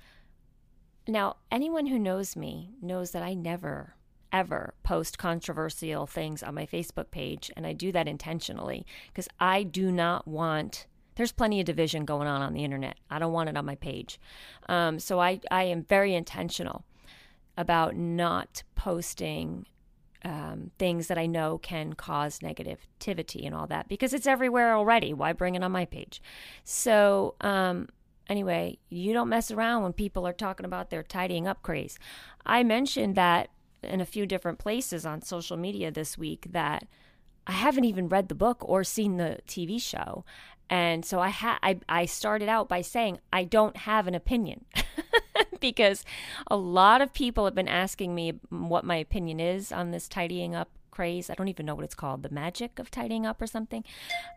Now, 1.08 1.38
anyone 1.52 1.88
who 1.88 2.00
knows 2.00 2.36
me 2.36 2.72
knows 2.82 3.12
that 3.12 3.24
I 3.24 3.34
never 3.34 3.96
ever 4.32 4.74
post 4.84 5.18
controversial 5.18 6.06
things 6.06 6.44
on 6.44 6.56
my 6.56 6.66
Facebook 6.66 7.12
page, 7.12 7.52
and 7.56 7.66
I 7.66 7.74
do 7.74 7.92
that 7.92 8.08
intentionally 8.08 8.86
because 9.08 9.28
I 9.40 9.64
do 9.64 9.92
not 9.92 10.28
want. 10.28 10.88
There's 11.16 11.32
plenty 11.34 11.60
of 11.60 11.66
division 11.66 12.06
going 12.06 12.28
on 12.28 12.42
on 12.42 12.54
the 12.54 12.64
internet. 12.64 12.98
I 13.10 13.20
don't 13.20 13.34
want 13.34 13.50
it 13.50 13.58
on 13.58 13.66
my 13.66 13.76
page. 13.76 14.20
Um, 14.70 15.00
so 15.00 15.20
I, 15.20 15.42
I 15.52 15.64
am 15.64 15.84
very 15.84 16.16
intentional 16.16 16.86
about 17.58 17.94
not 17.96 18.64
posting 18.76 19.66
um, 20.24 20.72
things 20.80 21.08
that 21.08 21.18
I 21.18 21.26
know 21.26 21.58
can 21.58 21.94
cause 21.94 22.40
negativity 22.40 23.46
and 23.46 23.56
all 23.56 23.68
that 23.68 23.88
because 23.88 24.14
it's 24.14 24.28
everywhere 24.28 24.76
already. 24.76 25.14
Why 25.14 25.34
bring 25.34 25.56
it 25.56 25.64
on 25.64 25.72
my 25.72 25.86
page? 25.86 26.22
So, 26.64 27.36
um, 27.42 27.88
anyway, 28.28 28.78
you 28.90 29.14
don't 29.14 29.30
mess 29.30 29.52
around 29.52 29.84
when 29.84 29.94
people 29.94 30.28
are 30.28 30.34
talking 30.34 30.66
about 30.66 30.90
their 30.90 31.04
tidying 31.04 31.48
up 31.48 31.62
craze. 31.62 31.98
I 32.46 32.64
mentioned 32.64 33.16
that 33.16 33.50
in 33.84 34.02
a 34.02 34.06
few 34.06 34.26
different 34.26 34.60
places 34.60 35.06
on 35.06 35.22
social 35.22 35.58
media 35.58 35.92
this 35.92 36.18
week 36.18 36.48
that 36.52 36.88
I 37.48 37.54
haven't 37.54 37.86
even 37.86 38.10
read 38.10 38.30
the 38.30 38.36
book 38.36 38.58
or 38.62 38.84
seen 38.84 39.18
the 39.18 39.40
TV 39.48 39.82
show. 39.82 40.24
And 40.70 41.04
so 41.04 41.20
I 41.20 41.30
ha- 41.30 41.60
I, 41.64 41.80
I 41.90 42.06
started 42.06 42.48
out 42.48 42.70
by 42.70 42.82
saying 42.82 43.20
I 43.34 43.44
don't 43.44 43.76
have 43.76 44.08
an 44.08 44.14
opinion 44.14 44.66
because 45.60 46.06
a 46.48 46.56
lot 46.56 47.02
of 47.02 47.14
people 47.14 47.46
have 47.46 47.56
been 47.56 47.68
asking 47.68 48.14
me 48.14 48.34
what 48.50 48.84
my 48.84 48.98
opinion 48.98 49.40
is 49.40 49.72
on 49.72 49.92
this 49.92 50.08
tidying 50.08 50.54
up 50.54 50.70
craze. 50.92 51.30
I 51.30 51.34
don't 51.34 51.48
even 51.48 51.66
know 51.66 51.76
what 51.76 51.86
it's 51.86 51.96
called, 51.96 52.24
the 52.24 52.30
magic 52.30 52.78
of 52.78 52.92
tidying 52.92 53.26
up 53.26 53.42
or 53.42 53.48
something. 53.48 53.84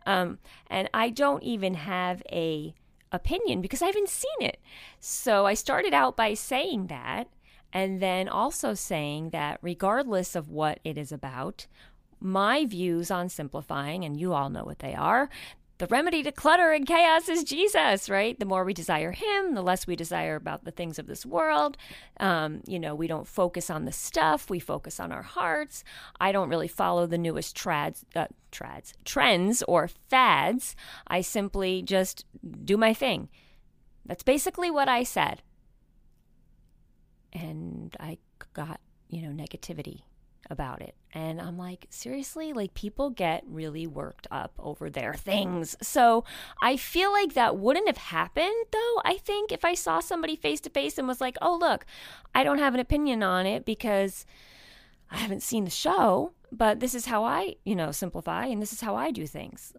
Um, 0.07 0.39
and 0.69 0.89
I 0.95 1.11
don't 1.11 1.43
even 1.43 1.75
have 1.75 2.23
a 2.31 2.75
opinion 3.11 3.61
because 3.61 3.83
I 3.83 3.87
haven't 3.87 4.09
seen 4.09 4.31
it. 4.41 4.59
So 5.01 5.45
I 5.45 5.55
started 5.55 5.93
out 5.93 6.17
by 6.17 6.35
saying 6.35 6.87
that 6.87 7.29
and 7.73 8.01
then 8.01 8.29
also 8.29 8.75
saying 8.75 9.31
that 9.31 9.59
regardless 9.63 10.35
of 10.37 10.49
what 10.49 10.81
it 10.85 10.99
is 10.99 11.13
about, 11.13 11.67
my 12.21 12.67
views 12.67 13.11
on 13.11 13.29
simplifying, 13.29 14.05
and 14.05 14.19
you 14.19 14.33
all 14.33 14.51
know 14.51 14.65
what 14.65 14.79
they 14.79 14.95
are, 14.95 15.29
the 15.79 15.87
remedy 15.89 16.23
to 16.23 16.31
clutter 16.31 16.71
and 16.71 16.87
chaos 16.87 17.29
is 17.29 17.43
Jesus, 17.43 18.09
right? 18.09 18.39
The 18.39 18.45
more 18.45 18.65
we 18.65 18.73
desire 18.73 19.11
Him, 19.11 19.55
the 19.55 19.63
less 19.63 19.85
we 19.85 19.97
desire 19.97 20.37
about 20.37 20.65
the 20.65 20.71
things 20.71 20.97
of 21.01 21.09
this 21.09 21.27
world. 21.27 21.77
Um, 22.21 22.61
you 22.69 22.79
know, 22.79 22.95
we 22.95 23.09
don't 23.09 23.27
focus 23.27 23.69
on 23.69 23.85
the 23.85 23.91
stuff, 23.91 24.49
we 24.49 24.61
focus 24.61 25.01
on 25.01 25.11
our 25.11 25.23
hearts. 25.23 25.83
I 26.21 26.31
don't 26.31 26.49
really 26.49 26.69
follow 26.69 27.07
the 27.07 27.19
newest 27.19 27.57
trads, 27.57 28.05
uh, 28.15 28.27
trads, 28.53 28.93
trends 29.05 29.65
or 29.65 29.89
fads. 29.89 30.77
I 31.09 31.21
simply 31.21 31.83
just 31.83 32.27
do 32.65 32.77
my 32.77 32.95
thing. 32.95 33.29
That's 34.07 34.23
basically 34.23 34.71
what 34.71 34.89
I 34.89 35.03
said 35.03 35.43
and 37.33 37.97
I 38.01 38.19
got, 38.55 38.81
you 39.09 39.23
know, 39.23 39.31
negativity 39.31 40.03
about 40.51 40.83
it. 40.83 40.95
And 41.15 41.41
I'm 41.41 41.57
like, 41.57 41.87
seriously? 41.91 42.53
Like, 42.53 42.75
people 42.75 43.11
get 43.11 43.45
really 43.47 43.87
worked 43.87 44.27
up 44.31 44.53
over 44.59 44.91
their 44.91 45.15
things. 45.15 45.77
So 45.81 46.25
I 46.61 46.77
feel 46.77 47.13
like 47.13 47.35
that 47.35 47.57
wouldn't 47.57 47.87
have 47.87 47.99
happened, 47.99 48.67
though. 48.73 49.01
I 49.05 49.19
think 49.23 49.53
if 49.53 49.65
I 49.65 49.75
saw 49.75 50.01
somebody 50.01 50.37
face 50.37 50.61
to 50.63 50.71
face 50.71 50.99
and 50.99 51.07
was 51.07 51.21
like, 51.21 51.37
oh, 51.41 51.57
look, 51.57 51.87
I 52.35 52.45
don't 52.45 52.59
have 52.59 52.75
an 52.75 52.81
opinion 52.81 53.23
on 53.23 53.47
it 53.47 53.65
because 53.65 54.27
I 55.11 55.19
haven't 55.19 55.43
seen 55.43 55.65
the 55.65 55.71
show, 55.71 56.33
but 56.51 56.81
this 56.81 56.95
is 56.95 57.07
how 57.07 57.25
I, 57.25 57.57
you 57.65 57.77
know, 57.77 57.93
simplify 57.93 58.47
and 58.47 58.61
this 58.61 58.73
is 58.73 58.81
how 58.81 58.97
I 58.97 59.11
do 59.11 59.27
things. 59.27 59.73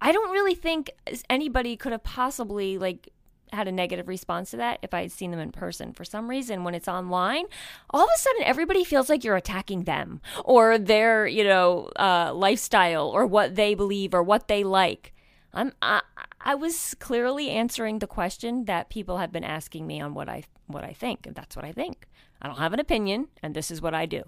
I 0.00 0.12
don't 0.12 0.32
really 0.32 0.54
think 0.54 0.90
anybody 1.30 1.76
could 1.76 1.92
have 1.92 2.02
possibly, 2.04 2.76
like, 2.76 3.08
had 3.52 3.68
a 3.68 3.72
negative 3.72 4.08
response 4.08 4.50
to 4.50 4.56
that 4.58 4.78
if 4.82 4.92
I 4.92 5.02
had 5.02 5.12
seen 5.12 5.30
them 5.30 5.40
in 5.40 5.52
person. 5.52 5.92
For 5.92 6.04
some 6.04 6.28
reason, 6.28 6.64
when 6.64 6.74
it's 6.74 6.88
online, 6.88 7.44
all 7.90 8.02
of 8.02 8.10
a 8.14 8.18
sudden 8.18 8.42
everybody 8.42 8.84
feels 8.84 9.08
like 9.08 9.24
you're 9.24 9.36
attacking 9.36 9.84
them 9.84 10.20
or 10.44 10.78
their, 10.78 11.26
you 11.26 11.44
know, 11.44 11.90
uh, 11.96 12.32
lifestyle 12.34 13.08
or 13.08 13.26
what 13.26 13.54
they 13.54 13.74
believe 13.74 14.14
or 14.14 14.22
what 14.22 14.48
they 14.48 14.64
like. 14.64 15.12
I'm 15.52 15.72
I, 15.80 16.02
I 16.40 16.54
was 16.54 16.94
clearly 16.98 17.50
answering 17.50 17.98
the 17.98 18.06
question 18.06 18.66
that 18.66 18.90
people 18.90 19.18
have 19.18 19.32
been 19.32 19.44
asking 19.44 19.86
me 19.86 20.00
on 20.00 20.14
what 20.14 20.28
I 20.28 20.44
what 20.66 20.84
I 20.84 20.92
think, 20.92 21.26
and 21.26 21.34
that's 21.34 21.56
what 21.56 21.64
I 21.64 21.72
think. 21.72 22.06
I 22.42 22.48
don't 22.48 22.58
have 22.58 22.74
an 22.74 22.80
opinion, 22.80 23.28
and 23.42 23.54
this 23.54 23.70
is 23.70 23.80
what 23.80 23.94
I 23.94 24.06
do. 24.06 24.24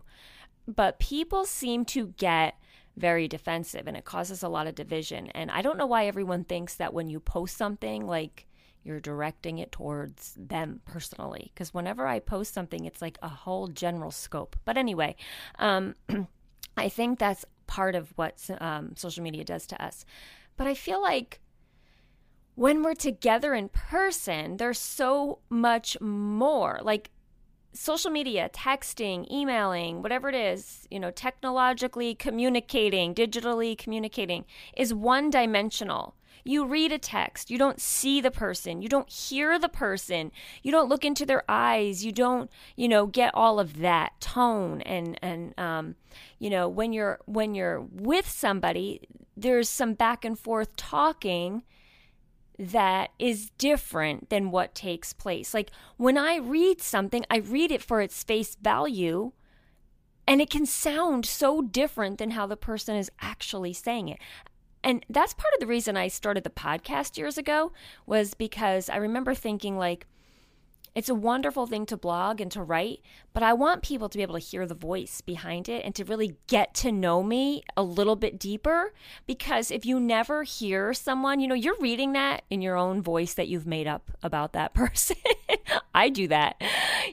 But 0.66 0.98
people 0.98 1.44
seem 1.44 1.84
to 1.86 2.08
get 2.16 2.54
very 2.98 3.28
defensive 3.28 3.86
and 3.86 3.96
it 3.96 4.04
causes 4.04 4.42
a 4.42 4.48
lot 4.48 4.66
of 4.66 4.74
division. 4.74 5.28
And 5.28 5.50
I 5.50 5.62
don't 5.62 5.78
know 5.78 5.86
why 5.86 6.06
everyone 6.06 6.44
thinks 6.44 6.74
that 6.74 6.92
when 6.92 7.08
you 7.08 7.20
post 7.20 7.56
something 7.56 8.06
like 8.06 8.47
you're 8.88 9.00
directing 9.00 9.58
it 9.58 9.70
towards 9.70 10.34
them 10.36 10.80
personally. 10.86 11.52
Because 11.52 11.74
whenever 11.74 12.06
I 12.06 12.20
post 12.20 12.54
something, 12.54 12.86
it's 12.86 13.02
like 13.02 13.18
a 13.22 13.28
whole 13.28 13.68
general 13.68 14.10
scope. 14.10 14.56
But 14.64 14.78
anyway, 14.78 15.14
um, 15.58 15.94
I 16.76 16.88
think 16.88 17.18
that's 17.18 17.44
part 17.66 17.94
of 17.94 18.12
what 18.16 18.48
um, 18.60 18.96
social 18.96 19.22
media 19.22 19.44
does 19.44 19.66
to 19.66 19.84
us. 19.84 20.06
But 20.56 20.66
I 20.66 20.74
feel 20.74 21.02
like 21.02 21.40
when 22.54 22.82
we're 22.82 22.94
together 22.94 23.54
in 23.54 23.68
person, 23.68 24.56
there's 24.56 24.80
so 24.80 25.40
much 25.50 26.00
more. 26.00 26.80
Like 26.82 27.10
social 27.74 28.10
media, 28.10 28.50
texting, 28.52 29.30
emailing, 29.30 30.02
whatever 30.02 30.30
it 30.30 30.34
is, 30.34 30.88
you 30.90 30.98
know, 30.98 31.10
technologically 31.10 32.14
communicating, 32.14 33.14
digitally 33.14 33.76
communicating 33.76 34.46
is 34.76 34.94
one 34.94 35.28
dimensional. 35.28 36.14
You 36.44 36.66
read 36.66 36.92
a 36.92 36.98
text, 36.98 37.50
you 37.50 37.58
don't 37.58 37.80
see 37.80 38.20
the 38.20 38.30
person, 38.30 38.82
you 38.82 38.88
don't 38.88 39.10
hear 39.10 39.58
the 39.58 39.68
person, 39.68 40.32
you 40.62 40.72
don't 40.72 40.88
look 40.88 41.04
into 41.04 41.26
their 41.26 41.44
eyes, 41.48 42.04
you 42.04 42.12
don't, 42.12 42.50
you 42.76 42.88
know, 42.88 43.06
get 43.06 43.34
all 43.34 43.60
of 43.60 43.78
that 43.78 44.20
tone. 44.20 44.80
And 44.82 45.18
and 45.22 45.58
um, 45.58 45.96
you 46.38 46.50
know, 46.50 46.68
when 46.68 46.92
you're 46.92 47.20
when 47.26 47.54
you're 47.54 47.80
with 47.92 48.28
somebody, 48.28 49.02
there's 49.36 49.68
some 49.68 49.94
back 49.94 50.24
and 50.24 50.38
forth 50.38 50.76
talking 50.76 51.62
that 52.58 53.10
is 53.18 53.50
different 53.58 54.30
than 54.30 54.50
what 54.50 54.74
takes 54.74 55.12
place. 55.12 55.54
Like 55.54 55.70
when 55.96 56.18
I 56.18 56.36
read 56.36 56.80
something, 56.80 57.24
I 57.30 57.38
read 57.38 57.70
it 57.70 57.82
for 57.82 58.00
its 58.00 58.22
face 58.24 58.56
value 58.60 59.32
And 60.26 60.42
it 60.42 60.50
can 60.50 60.66
sound 60.66 61.24
so 61.24 61.62
different 61.62 62.18
than 62.18 62.32
how 62.32 62.46
the 62.46 62.56
person 62.56 62.96
is 62.96 63.10
actually 63.20 63.72
saying 63.72 64.08
it. 64.08 64.18
And 64.82 65.04
that's 65.08 65.34
part 65.34 65.54
of 65.54 65.60
the 65.60 65.66
reason 65.66 65.96
I 65.96 66.08
started 66.08 66.44
the 66.44 66.50
podcast 66.50 67.16
years 67.18 67.38
ago 67.38 67.72
was 68.06 68.34
because 68.34 68.88
I 68.88 68.96
remember 68.96 69.34
thinking 69.34 69.76
like 69.76 70.06
it's 70.94 71.08
a 71.08 71.14
wonderful 71.14 71.66
thing 71.66 71.86
to 71.86 71.96
blog 71.96 72.40
and 72.40 72.50
to 72.50 72.60
write, 72.60 73.02
but 73.32 73.44
I 73.44 73.52
want 73.52 73.82
people 73.82 74.08
to 74.08 74.18
be 74.18 74.22
able 74.22 74.34
to 74.34 74.44
hear 74.44 74.66
the 74.66 74.74
voice 74.74 75.20
behind 75.20 75.68
it 75.68 75.84
and 75.84 75.94
to 75.94 76.04
really 76.04 76.36
get 76.48 76.74
to 76.74 76.90
know 76.90 77.22
me 77.22 77.62
a 77.76 77.84
little 77.84 78.16
bit 78.16 78.36
deeper. 78.36 78.92
Because 79.24 79.70
if 79.70 79.86
you 79.86 80.00
never 80.00 80.42
hear 80.42 80.92
someone, 80.92 81.38
you 81.38 81.46
know, 81.46 81.54
you're 81.54 81.78
reading 81.78 82.14
that 82.14 82.42
in 82.50 82.62
your 82.62 82.76
own 82.76 83.00
voice 83.00 83.34
that 83.34 83.46
you've 83.46 83.66
made 83.66 83.86
up 83.86 84.10
about 84.24 84.54
that 84.54 84.74
person. 84.74 85.16
I 85.94 86.08
do 86.08 86.26
that. 86.28 86.60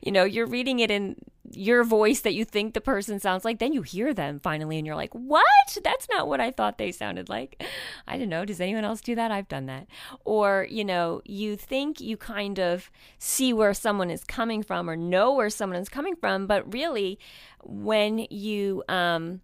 You 0.01 0.11
know, 0.11 0.23
you're 0.23 0.47
reading 0.47 0.79
it 0.79 0.89
in 0.89 1.17
your 1.55 1.83
voice 1.83 2.21
that 2.21 2.33
you 2.33 2.45
think 2.45 2.73
the 2.73 2.81
person 2.81 3.19
sounds 3.19 3.45
like, 3.45 3.59
then 3.59 3.73
you 3.73 3.81
hear 3.81 4.13
them 4.13 4.39
finally 4.39 4.77
and 4.77 4.85
you're 4.85 4.95
like, 4.95 5.13
what? 5.13 5.77
That's 5.83 6.07
not 6.09 6.27
what 6.27 6.39
I 6.39 6.51
thought 6.51 6.77
they 6.77 6.91
sounded 6.91 7.29
like. 7.29 7.63
I 8.07 8.17
don't 8.17 8.29
know. 8.29 8.45
Does 8.45 8.61
anyone 8.61 8.85
else 8.85 9.01
do 9.01 9.15
that? 9.15 9.31
I've 9.31 9.47
done 9.47 9.65
that. 9.67 9.87
Or, 10.23 10.67
you 10.69 10.85
know, 10.85 11.21
you 11.25 11.55
think 11.55 11.99
you 11.99 12.17
kind 12.17 12.59
of 12.59 12.89
see 13.19 13.53
where 13.53 13.73
someone 13.73 14.09
is 14.09 14.23
coming 14.23 14.63
from 14.63 14.89
or 14.89 14.95
know 14.95 15.33
where 15.33 15.49
someone 15.49 15.79
is 15.79 15.89
coming 15.89 16.15
from, 16.15 16.47
but 16.47 16.73
really, 16.73 17.19
when 17.63 18.19
you, 18.29 18.83
um, 18.87 19.41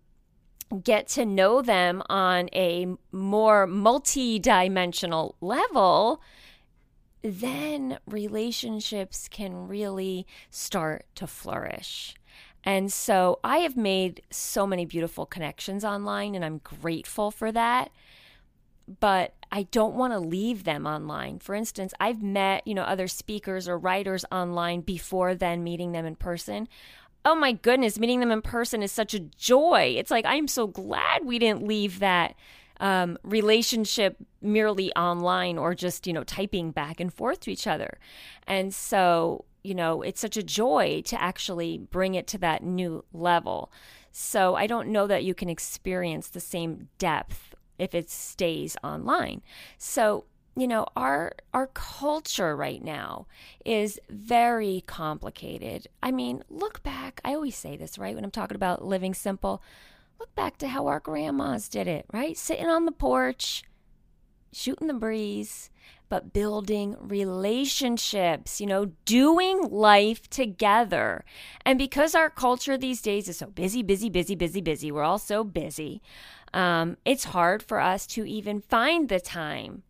get 0.83 1.05
to 1.05 1.25
know 1.25 1.61
them 1.61 2.01
on 2.09 2.49
a 2.53 2.87
more 3.11 3.67
multi-dimensional 3.67 5.35
level, 5.41 6.21
then 7.21 7.99
relationships 8.05 9.27
can 9.27 9.67
really 9.67 10.25
start 10.49 11.05
to 11.15 11.27
flourish. 11.27 12.15
And 12.63 12.91
so 12.91 13.39
I 13.43 13.59
have 13.59 13.75
made 13.75 14.21
so 14.29 14.67
many 14.67 14.85
beautiful 14.85 15.25
connections 15.25 15.83
online, 15.83 16.35
and 16.35 16.45
I'm 16.45 16.59
grateful 16.59 17.31
for 17.31 17.51
that. 17.51 17.91
But 18.99 19.33
I 19.51 19.63
don't 19.63 19.95
want 19.95 20.13
to 20.13 20.19
leave 20.19 20.63
them 20.63 20.85
online. 20.85 21.39
For 21.39 21.55
instance, 21.55 21.93
I've 21.99 22.21
met, 22.21 22.65
you 22.65 22.73
know, 22.73 22.83
other 22.83 23.07
speakers 23.07 23.67
or 23.67 23.77
writers 23.77 24.25
online 24.31 24.81
before 24.81 25.35
then 25.35 25.63
meeting 25.63 25.91
them 25.91 26.05
in 26.05 26.15
person. 26.15 26.67
Oh 27.23 27.35
my 27.35 27.51
goodness, 27.51 27.99
meeting 27.99 28.19
them 28.19 28.31
in 28.31 28.41
person 28.41 28.81
is 28.81 28.91
such 28.91 29.13
a 29.13 29.19
joy. 29.19 29.95
It's 29.97 30.11
like 30.11 30.25
I'm 30.25 30.47
so 30.47 30.67
glad 30.67 31.25
we 31.25 31.37
didn't 31.37 31.67
leave 31.67 31.99
that 31.99 32.35
um, 32.81 33.17
relationship 33.23 34.17
merely 34.41 34.93
online 34.95 35.57
or 35.57 35.73
just, 35.73 36.07
you 36.07 36.13
know, 36.13 36.23
typing 36.23 36.71
back 36.71 36.99
and 36.99 37.13
forth 37.13 37.39
to 37.41 37.51
each 37.51 37.67
other. 37.67 37.99
And 38.47 38.73
so, 38.73 39.45
you 39.63 39.75
know, 39.75 40.01
it's 40.01 40.19
such 40.19 40.35
a 40.35 40.43
joy 40.43 41.03
to 41.05 41.21
actually 41.21 41.77
bring 41.77 42.15
it 42.15 42.25
to 42.27 42.39
that 42.39 42.63
new 42.63 43.05
level. 43.13 43.71
So 44.11 44.55
I 44.55 44.65
don't 44.65 44.89
know 44.89 45.05
that 45.07 45.23
you 45.23 45.35
can 45.35 45.47
experience 45.47 46.27
the 46.27 46.39
same 46.39 46.89
depth 46.97 47.53
if 47.77 47.93
it 47.93 48.09
stays 48.09 48.75
online. 48.83 49.43
So, 49.77 50.25
you 50.55 50.67
know, 50.67 50.85
our 50.97 51.33
our 51.53 51.67
culture 51.67 52.55
right 52.57 52.83
now 52.83 53.27
is 53.63 53.99
very 54.09 54.83
complicated. 54.85 55.87
I 56.03 56.11
mean, 56.11 56.43
look 56.49 56.83
back. 56.83 57.21
I 57.23 57.35
always 57.35 57.55
say 57.55 57.77
this, 57.77 57.97
right? 57.97 58.15
When 58.15 58.25
I'm 58.25 58.31
talking 58.31 58.55
about 58.55 58.83
living 58.83 59.13
simple, 59.13 59.63
Look 60.21 60.35
back 60.35 60.57
to 60.57 60.67
how 60.67 60.85
our 60.85 60.99
grandmas 60.99 61.67
did 61.67 61.87
it, 61.87 62.05
right? 62.13 62.37
Sitting 62.37 62.67
on 62.67 62.85
the 62.85 62.91
porch, 62.91 63.63
shooting 64.53 64.85
the 64.85 64.93
breeze, 64.93 65.71
but 66.09 66.31
building 66.31 66.95
relationships, 66.99 68.61
you 68.61 68.67
know, 68.67 68.91
doing 69.05 69.63
life 69.71 70.29
together. 70.29 71.25
And 71.65 71.79
because 71.79 72.13
our 72.13 72.29
culture 72.29 72.77
these 72.77 73.01
days 73.01 73.27
is 73.27 73.37
so 73.37 73.47
busy, 73.47 73.81
busy, 73.81 74.11
busy, 74.11 74.35
busy, 74.35 74.61
busy, 74.61 74.91
we're 74.91 75.01
all 75.01 75.17
so 75.17 75.43
busy, 75.43 76.03
um, 76.53 76.97
it's 77.03 77.23
hard 77.23 77.63
for 77.63 77.79
us 77.79 78.05
to 78.05 78.23
even 78.23 78.61
find 78.61 79.09
the 79.09 79.19
time 79.19 79.81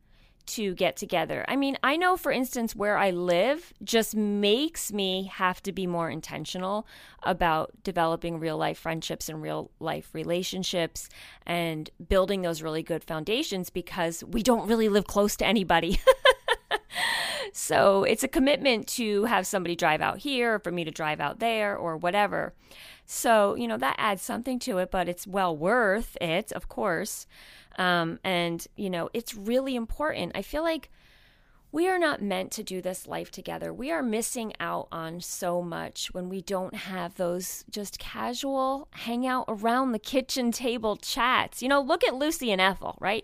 to 0.48 0.74
get 0.76 0.96
together. 0.96 1.46
I 1.48 1.56
mean, 1.56 1.78
I 1.84 1.98
know, 1.98 2.18
for 2.18 2.32
instance, 2.32 2.76
where 2.76 2.98
I 2.98 3.12
live 3.12 3.74
just 3.84 4.16
makes 4.16 4.92
me 4.92 5.32
have 5.34 5.62
to 5.64 5.72
be 5.72 5.88
more 5.88 6.10
intentional 6.10 6.88
about 7.24 7.72
developing 7.84 8.40
real 8.40 8.58
life 8.58 8.80
friendships 8.80 9.30
and 9.30 9.42
real 9.42 9.72
life 9.80 10.10
relationships 10.14 11.10
and 11.46 11.90
building 12.08 12.42
those 12.42 12.62
really 12.62 12.84
good 12.84 13.04
foundations 13.04 13.70
because 13.70 14.24
we 14.24 14.44
don't 14.44 14.68
really 14.68 14.90
live 14.90 15.06
close 15.06 15.36
to 15.38 15.46
anybody. 15.46 16.00
so 17.54 18.04
it's 18.04 18.24
a 18.24 18.28
commitment 18.28 18.88
to 18.88 19.26
have 19.26 19.46
somebody 19.46 19.76
drive 19.76 20.02
out 20.02 20.20
here, 20.20 20.56
or 20.56 20.60
for 20.60 20.72
me 20.72 20.84
to 20.84 20.92
drive 20.92 21.20
out 21.20 21.40
there, 21.40 21.76
or 21.76 21.98
whatever. 21.98 22.54
So, 23.06 23.56
you 23.56 23.68
know, 23.68 23.78
that 23.78 23.96
adds 23.98 24.22
something 24.22 24.58
to 24.60 24.78
it, 24.78 24.90
but 24.90 25.10
it's 25.10 25.28
well 25.28 25.56
worth 25.56 26.18
it, 26.22 26.52
of 26.54 26.70
course. 26.70 27.28
Um, 27.78 28.20
and, 28.24 28.66
you 28.76 28.90
know, 28.90 29.10
it's 29.14 29.36
really 29.36 29.76
important. 29.76 30.34
I 30.36 30.42
feel 30.42 30.64
like 30.64 30.90
we 31.74 31.88
are 31.88 32.00
not 32.00 32.22
meant 32.22 32.52
to 32.52 32.64
do 32.64 32.82
this 32.82 33.08
life 33.08 33.32
together. 33.32 33.74
We 33.74 33.92
are 33.92 34.04
missing 34.04 34.54
out 34.60 34.90
on 34.92 35.22
so 35.22 35.62
much 35.62 36.14
when 36.14 36.28
we 36.28 36.42
don't 36.42 36.76
have 36.76 37.16
those 37.16 37.64
just 37.70 37.98
casual 37.98 38.90
hangout 38.92 39.46
around 39.48 39.94
the 39.94 40.00
kitchen 40.00 40.52
table 40.52 40.98
chats. 40.98 41.62
You 41.62 41.70
know, 41.70 41.80
look 41.82 42.04
at 42.04 42.16
Lucy 42.16 42.52
and 42.52 42.60
Ethel, 42.60 42.98
right? 43.00 43.24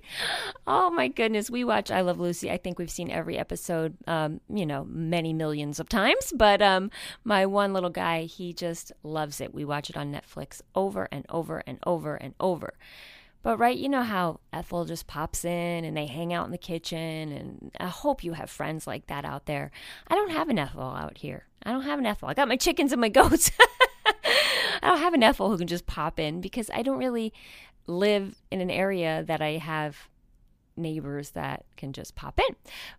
Oh 0.66 0.90
my 0.90 1.10
goodness, 1.10 1.50
we 1.50 1.66
watch 1.66 1.92
I 1.92 2.00
Love 2.00 2.20
Lucy. 2.20 2.50
I 2.50 2.56
think 2.56 2.80
we've 2.80 2.90
seen 2.90 3.12
every 3.12 3.38
episode, 3.38 3.98
um, 4.08 4.40
you 4.48 4.66
know, 4.66 4.86
many 4.90 5.34
millions 5.34 5.80
of 5.82 5.90
times. 5.90 6.32
But 6.34 6.62
um, 6.62 6.90
my 7.26 7.46
one 7.46 7.74
little 7.74 7.90
guy, 7.90 8.24
he 8.24 8.54
just 8.54 8.94
loves 9.04 9.42
it. 9.42 9.54
We 9.54 9.66
watch 9.66 9.90
it 9.90 9.98
on 9.98 10.14
Netflix 10.14 10.62
over 10.74 11.10
and 11.12 11.26
over 11.28 11.64
and 11.68 11.80
over 11.86 12.16
and 12.16 12.34
over. 12.40 12.76
But 13.48 13.60
right, 13.60 13.78
you 13.78 13.88
know 13.88 14.04
how 14.04 14.42
Ethel 14.52 14.84
just 14.84 15.08
pops 15.08 15.46
in 15.46 15.86
and 15.86 15.96
they 15.96 16.06
hang 16.06 16.34
out 16.34 16.44
in 16.48 16.52
the 16.52 16.58
kitchen, 16.58 17.32
and 17.32 17.72
I 17.80 17.88
hope 17.88 18.22
you 18.22 18.34
have 18.34 18.50
friends 18.50 18.86
like 18.86 19.08
that 19.08 19.24
out 19.24 19.46
there. 19.46 19.72
I 20.10 20.16
don't 20.16 20.32
have 20.32 20.50
an 20.50 20.60
Ethel 20.60 20.82
out 20.82 21.20
here. 21.20 21.46
I 21.64 21.72
don't 21.72 21.84
have 21.84 21.98
an 21.98 22.06
Ethel. 22.06 22.28
I 22.28 22.34
got 22.34 22.50
my 22.50 22.58
chickens 22.58 22.92
and 22.92 23.00
my 23.00 23.08
goats. 23.08 23.54
I 24.06 24.90
don't 24.90 25.00
have 25.00 25.14
an 25.14 25.24
Ethel 25.24 25.50
who 25.50 25.58
can 25.58 25.68
just 25.68 25.88
pop 25.88 26.20
in 26.20 26.42
because 26.42 26.70
I 26.74 26.82
don't 26.82 26.98
really 26.98 27.32
live 27.86 28.36
in 28.52 28.60
an 28.60 28.70
area 28.70 29.24
that 29.26 29.42
I 29.42 29.52
have 29.52 30.10
neighbors 30.76 31.30
that 31.30 31.64
can 31.78 31.94
just 31.94 32.16
pop 32.16 32.42
in. 32.50 32.54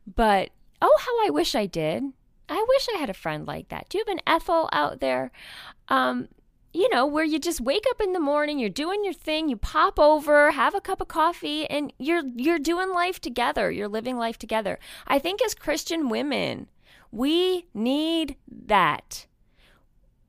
But 0.06 0.48
oh, 0.80 0.98
how 0.98 1.26
I 1.26 1.28
wish 1.28 1.54
I 1.54 1.66
did. 1.66 2.04
I 2.48 2.64
wish 2.66 2.88
I 2.94 2.96
had 2.96 3.11
a 3.11 3.14
friend 3.14 3.46
like 3.46 3.68
that. 3.68 3.90
Do 3.90 3.98
you 3.98 4.04
have 4.08 4.16
an 4.16 4.22
Ethel 4.26 4.70
out 4.72 5.00
there? 5.00 5.30
Um, 5.88 6.28
you 6.72 6.88
know, 6.90 7.07
where 7.07 7.24
you 7.24 7.38
just 7.38 7.61
wake 7.61 7.85
up 7.90 8.00
in 8.00 8.12
the 8.12 8.20
morning, 8.20 8.59
you're 8.59 8.68
doing 8.68 9.02
your 9.04 9.14
thing, 9.14 9.48
you 9.48 9.57
pop 9.57 9.98
over, 9.98 10.50
have 10.50 10.74
a 10.74 10.81
cup 10.81 11.00
of 11.00 11.09
coffee, 11.09 11.68
and 11.68 11.92
you're 11.98 12.22
you're 12.37 12.59
doing 12.59 12.90
life 12.90 13.20
together. 13.20 13.70
You're 13.70 13.88
living 13.88 14.16
life 14.16 14.38
together. 14.38 14.78
I 15.07 15.18
think 15.18 15.42
as 15.42 15.54
Christian 15.54 16.09
women, 16.09 16.68
we 17.11 17.66
need 17.72 18.37
that. 18.66 19.26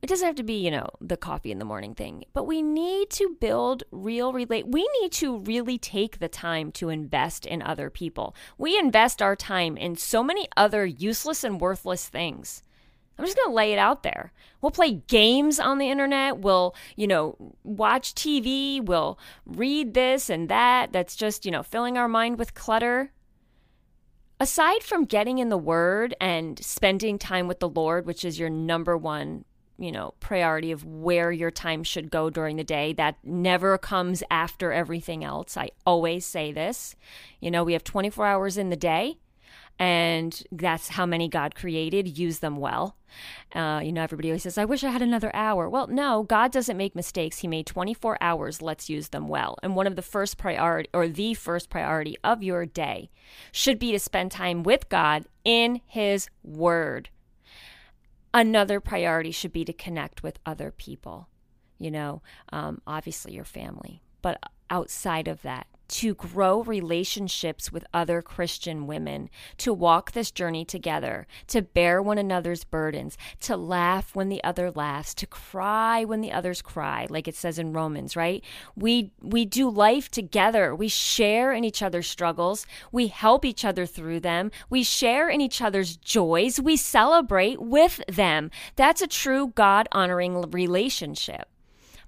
It 0.02 0.08
doesn't 0.08 0.26
have 0.26 0.36
to 0.36 0.42
be, 0.42 0.54
you 0.54 0.70
know, 0.70 0.88
the 1.02 1.18
coffee 1.18 1.52
in 1.52 1.58
the 1.58 1.66
morning 1.66 1.94
thing, 1.94 2.24
but 2.32 2.44
we 2.44 2.62
need 2.62 3.10
to 3.10 3.36
build 3.38 3.82
real 3.90 4.32
relate. 4.32 4.66
We 4.66 4.88
need 5.02 5.12
to 5.12 5.40
really 5.40 5.76
take 5.76 6.18
the 6.18 6.28
time 6.28 6.72
to 6.72 6.88
invest 6.88 7.44
in 7.44 7.60
other 7.60 7.90
people. 7.90 8.34
We 8.56 8.78
invest 8.78 9.20
our 9.20 9.36
time 9.36 9.76
in 9.76 9.96
so 9.96 10.22
many 10.24 10.48
other 10.56 10.86
useless 10.86 11.44
and 11.44 11.60
worthless 11.60 12.08
things. 12.08 12.62
I'm 13.20 13.26
just 13.26 13.36
going 13.36 13.50
to 13.50 13.54
lay 13.54 13.74
it 13.74 13.78
out 13.78 14.02
there. 14.02 14.32
We'll 14.62 14.70
play 14.70 15.02
games 15.08 15.60
on 15.60 15.76
the 15.76 15.90
internet. 15.90 16.38
We'll, 16.38 16.74
you 16.96 17.06
know, 17.06 17.36
watch 17.64 18.14
TV. 18.14 18.82
We'll 18.82 19.18
read 19.44 19.92
this 19.92 20.30
and 20.30 20.48
that. 20.48 20.92
That's 20.92 21.16
just, 21.16 21.44
you 21.44 21.50
know, 21.50 21.62
filling 21.62 21.98
our 21.98 22.08
mind 22.08 22.38
with 22.38 22.54
clutter. 22.54 23.12
Aside 24.38 24.82
from 24.82 25.04
getting 25.04 25.36
in 25.36 25.50
the 25.50 25.58
Word 25.58 26.14
and 26.18 26.58
spending 26.64 27.18
time 27.18 27.46
with 27.46 27.60
the 27.60 27.68
Lord, 27.68 28.06
which 28.06 28.24
is 28.24 28.38
your 28.38 28.48
number 28.48 28.96
one, 28.96 29.44
you 29.76 29.92
know, 29.92 30.14
priority 30.20 30.72
of 30.72 30.82
where 30.82 31.30
your 31.30 31.50
time 31.50 31.84
should 31.84 32.10
go 32.10 32.30
during 32.30 32.56
the 32.56 32.64
day, 32.64 32.94
that 32.94 33.18
never 33.22 33.76
comes 33.76 34.22
after 34.30 34.72
everything 34.72 35.22
else. 35.22 35.58
I 35.58 35.72
always 35.84 36.24
say 36.24 36.52
this. 36.52 36.96
You 37.38 37.50
know, 37.50 37.64
we 37.64 37.74
have 37.74 37.84
24 37.84 38.24
hours 38.24 38.56
in 38.56 38.70
the 38.70 38.76
day 38.76 39.18
and 39.80 40.42
that's 40.52 40.88
how 40.88 41.06
many 41.06 41.26
God 41.26 41.54
created. 41.54 42.18
Use 42.18 42.40
them 42.40 42.58
well. 42.58 42.98
Uh, 43.54 43.80
you 43.82 43.92
know, 43.92 44.02
everybody 44.02 44.28
always 44.28 44.42
says, 44.42 44.58
I 44.58 44.66
wish 44.66 44.84
I 44.84 44.90
had 44.90 45.00
another 45.00 45.34
hour. 45.34 45.70
Well, 45.70 45.86
no, 45.86 46.22
God 46.22 46.52
doesn't 46.52 46.76
make 46.76 46.94
mistakes. 46.94 47.38
He 47.38 47.48
made 47.48 47.66
24 47.66 48.18
hours. 48.20 48.60
Let's 48.60 48.90
use 48.90 49.08
them 49.08 49.26
well. 49.26 49.56
And 49.62 49.74
one 49.74 49.86
of 49.86 49.96
the 49.96 50.02
first 50.02 50.36
priority, 50.36 50.90
or 50.92 51.08
the 51.08 51.32
first 51.32 51.70
priority 51.70 52.18
of 52.22 52.42
your 52.42 52.66
day, 52.66 53.08
should 53.52 53.78
be 53.78 53.90
to 53.92 53.98
spend 53.98 54.30
time 54.30 54.62
with 54.62 54.90
God 54.90 55.24
in 55.46 55.80
His 55.86 56.28
Word. 56.44 57.08
Another 58.34 58.80
priority 58.80 59.30
should 59.30 59.52
be 59.52 59.64
to 59.64 59.72
connect 59.72 60.22
with 60.22 60.38
other 60.44 60.70
people, 60.70 61.26
you 61.78 61.90
know, 61.90 62.20
um, 62.52 62.82
obviously 62.86 63.32
your 63.32 63.44
family, 63.44 64.02
but 64.20 64.38
outside 64.68 65.26
of 65.26 65.40
that, 65.40 65.66
to 65.90 66.14
grow 66.14 66.62
relationships 66.62 67.72
with 67.72 67.84
other 67.92 68.22
Christian 68.22 68.86
women, 68.86 69.28
to 69.58 69.74
walk 69.74 70.12
this 70.12 70.30
journey 70.30 70.64
together, 70.64 71.26
to 71.48 71.62
bear 71.62 72.00
one 72.00 72.16
another's 72.16 72.62
burdens, 72.62 73.18
to 73.40 73.56
laugh 73.56 74.14
when 74.14 74.28
the 74.28 74.42
other 74.44 74.70
laughs, 74.70 75.14
to 75.14 75.26
cry 75.26 76.04
when 76.04 76.20
the 76.20 76.30
others 76.30 76.62
cry, 76.62 77.08
like 77.10 77.26
it 77.26 77.34
says 77.34 77.58
in 77.58 77.72
Romans, 77.72 78.14
right? 78.14 78.44
We 78.76 79.10
we 79.20 79.44
do 79.44 79.68
life 79.68 80.08
together. 80.08 80.76
We 80.76 80.86
share 80.86 81.52
in 81.52 81.64
each 81.64 81.82
other's 81.82 82.06
struggles. 82.06 82.66
We 82.92 83.08
help 83.08 83.44
each 83.44 83.64
other 83.64 83.84
through 83.84 84.20
them. 84.20 84.52
We 84.70 84.84
share 84.84 85.28
in 85.28 85.40
each 85.40 85.60
other's 85.60 85.96
joys. 85.96 86.60
We 86.60 86.76
celebrate 86.76 87.60
with 87.60 88.00
them. 88.06 88.52
That's 88.76 89.02
a 89.02 89.08
true 89.08 89.48
God 89.56 89.88
honoring 89.90 90.40
relationship. 90.52 91.48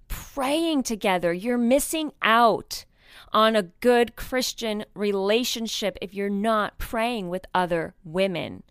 Praying 0.07 0.85
together, 0.85 1.33
you're 1.33 1.59
missing 1.59 2.13
out 2.23 2.85
on 3.33 3.57
a 3.57 3.63
good 3.63 4.17
Christian 4.17 4.85
relationship 4.95 5.97
if 6.01 6.15
you're 6.15 6.29
not 6.29 6.79
praying 6.79 7.29
with 7.29 7.47
other 7.55 7.95
women. 8.05 8.63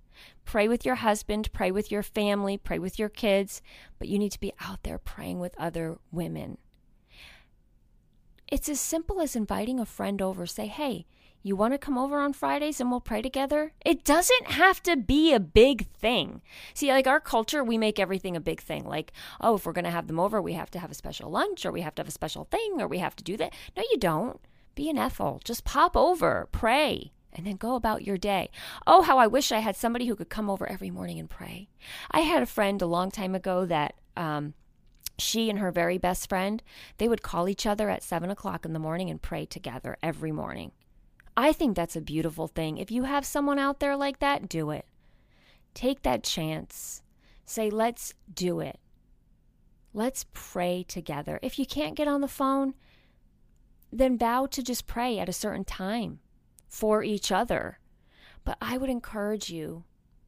Pray 0.45 0.67
with 0.67 0.85
your 0.85 0.95
husband, 0.95 1.51
pray 1.53 1.71
with 1.71 1.91
your 1.91 2.03
family, 2.03 2.57
pray 2.57 2.79
with 2.79 2.99
your 2.99 3.09
kids, 3.09 3.61
but 3.99 4.07
you 4.07 4.19
need 4.19 4.31
to 4.31 4.39
be 4.39 4.53
out 4.59 4.83
there 4.83 4.97
praying 4.97 5.39
with 5.39 5.55
other 5.57 5.97
women. 6.11 6.57
It's 8.47 8.67
as 8.67 8.79
simple 8.79 9.21
as 9.21 9.35
inviting 9.35 9.79
a 9.79 9.85
friend 9.85 10.21
over. 10.21 10.45
Say, 10.45 10.67
hey, 10.67 11.05
you 11.41 11.55
want 11.55 11.73
to 11.73 11.77
come 11.77 11.97
over 11.97 12.19
on 12.19 12.33
Fridays 12.33 12.79
and 12.79 12.91
we'll 12.91 12.99
pray 12.99 13.21
together? 13.21 13.71
It 13.83 14.03
doesn't 14.03 14.47
have 14.47 14.83
to 14.83 14.97
be 14.97 15.33
a 15.33 15.39
big 15.39 15.87
thing. 15.87 16.41
See, 16.73 16.91
like 16.91 17.07
our 17.07 17.19
culture, 17.19 17.63
we 17.63 17.77
make 17.77 17.97
everything 17.97 18.35
a 18.35 18.41
big 18.41 18.61
thing. 18.61 18.83
Like, 18.83 19.13
oh, 19.39 19.55
if 19.55 19.65
we're 19.65 19.71
going 19.71 19.85
to 19.85 19.91
have 19.91 20.07
them 20.07 20.19
over, 20.19 20.41
we 20.41 20.53
have 20.53 20.69
to 20.71 20.79
have 20.79 20.91
a 20.91 20.95
special 20.95 21.31
lunch 21.31 21.65
or 21.65 21.71
we 21.71 21.81
have 21.81 21.95
to 21.95 22.01
have 22.01 22.09
a 22.09 22.11
special 22.11 22.43
thing 22.43 22.81
or 22.81 22.87
we 22.87 22.99
have 22.99 23.15
to 23.15 23.23
do 23.23 23.37
that. 23.37 23.53
No, 23.75 23.83
you 23.89 23.97
don't. 23.97 24.39
Be 24.75 24.89
an 24.89 24.97
Ethel. 24.97 25.41
Just 25.43 25.65
pop 25.65 25.97
over, 25.97 26.47
pray, 26.51 27.11
and 27.33 27.45
then 27.45 27.55
go 27.55 27.75
about 27.75 28.05
your 28.05 28.17
day. 28.17 28.49
Oh, 28.87 29.01
how 29.01 29.17
I 29.17 29.27
wish 29.27 29.51
I 29.51 29.59
had 29.59 29.75
somebody 29.75 30.05
who 30.05 30.15
could 30.15 30.29
come 30.29 30.49
over 30.49 30.67
every 30.69 30.89
morning 30.89 31.19
and 31.19 31.29
pray. 31.29 31.69
I 32.09 32.21
had 32.21 32.41
a 32.41 32.47
friend 32.47 32.81
a 32.81 32.85
long 32.87 33.11
time 33.11 33.35
ago 33.35 33.65
that, 33.65 33.95
um, 34.15 34.53
she 35.17 35.49
and 35.49 35.59
her 35.59 35.71
very 35.71 35.97
best 35.97 36.27
friend, 36.29 36.63
they 36.97 37.07
would 37.07 37.21
call 37.21 37.47
each 37.47 37.65
other 37.67 37.89
at 37.89 38.03
seven 38.03 38.29
o'clock 38.29 38.65
in 38.65 38.73
the 38.73 38.79
morning 38.79 39.09
and 39.09 39.21
pray 39.21 39.45
together 39.45 39.97
every 40.01 40.31
morning. 40.31 40.71
I 41.37 41.53
think 41.53 41.75
that's 41.75 41.95
a 41.95 42.01
beautiful 42.01 42.47
thing. 42.47 42.77
If 42.77 42.91
you 42.91 43.03
have 43.03 43.25
someone 43.25 43.59
out 43.59 43.79
there 43.79 43.95
like 43.95 44.19
that, 44.19 44.49
do 44.49 44.71
it. 44.71 44.85
Take 45.73 46.01
that 46.03 46.23
chance. 46.23 47.01
Say, 47.45 47.69
let's 47.69 48.13
do 48.33 48.59
it. 48.59 48.79
Let's 49.93 50.25
pray 50.33 50.83
together. 50.87 51.39
If 51.41 51.59
you 51.59 51.65
can't 51.65 51.95
get 51.95 52.07
on 52.07 52.21
the 52.21 52.27
phone, 52.27 52.73
then 53.91 54.17
vow 54.17 54.45
to 54.47 54.63
just 54.63 54.87
pray 54.87 55.19
at 55.19 55.29
a 55.29 55.33
certain 55.33 55.65
time 55.65 56.19
for 56.67 57.03
each 57.03 57.31
other. 57.31 57.79
But 58.43 58.57
I 58.61 58.77
would 58.77 58.89
encourage 58.89 59.49
you 59.49 59.83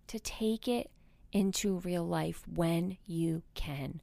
to 0.08 0.20
take 0.20 0.68
it 0.68 0.92
into 1.32 1.80
real 1.80 2.06
life 2.06 2.44
when 2.48 2.98
you 3.06 3.44
can. 3.56 4.02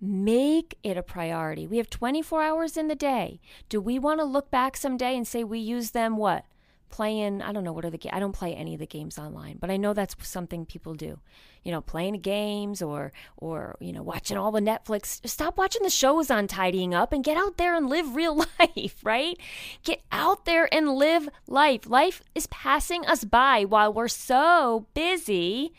Make 0.00 0.78
it 0.82 0.96
a 0.96 1.02
priority. 1.02 1.66
We 1.66 1.78
have 1.78 1.90
24 1.90 2.42
hours 2.42 2.76
in 2.76 2.88
the 2.88 2.94
day. 2.94 3.40
Do 3.68 3.80
we 3.80 3.98
want 3.98 4.20
to 4.20 4.24
look 4.24 4.50
back 4.50 4.76
someday 4.76 5.16
and 5.16 5.26
say 5.26 5.44
we 5.44 5.58
use 5.58 5.90
them 5.90 6.16
what? 6.16 6.44
Playing, 6.90 7.42
I 7.42 7.52
don't 7.52 7.64
know 7.64 7.72
what 7.72 7.84
are 7.84 7.90
the 7.90 8.14
I 8.14 8.20
don't 8.20 8.32
play 8.32 8.54
any 8.54 8.74
of 8.74 8.80
the 8.80 8.86
games 8.86 9.18
online, 9.18 9.58
but 9.60 9.70
I 9.70 9.76
know 9.76 9.94
that's 9.94 10.14
something 10.26 10.64
people 10.64 10.94
do. 10.94 11.18
You 11.64 11.72
know, 11.72 11.80
playing 11.80 12.20
games 12.20 12.82
or 12.82 13.12
or 13.36 13.76
you 13.80 13.92
know, 13.92 14.02
watching 14.02 14.36
all 14.36 14.52
the 14.52 14.60
Netflix. 14.60 15.26
Stop 15.28 15.58
watching 15.58 15.82
the 15.82 15.90
shows 15.90 16.30
on 16.30 16.46
tidying 16.46 16.94
up 16.94 17.12
and 17.12 17.24
get 17.24 17.36
out 17.36 17.56
there 17.56 17.74
and 17.74 17.88
live 17.88 18.14
real 18.14 18.44
life, 18.58 18.96
right? 19.02 19.36
Get 19.82 20.02
out 20.12 20.44
there 20.44 20.72
and 20.72 20.94
live 20.94 21.28
life. 21.48 21.88
Life 21.88 22.22
is 22.34 22.46
passing 22.46 23.04
us 23.06 23.24
by 23.24 23.64
while 23.64 23.92
we're 23.92 24.08
so 24.08 24.86
busy 24.94 25.72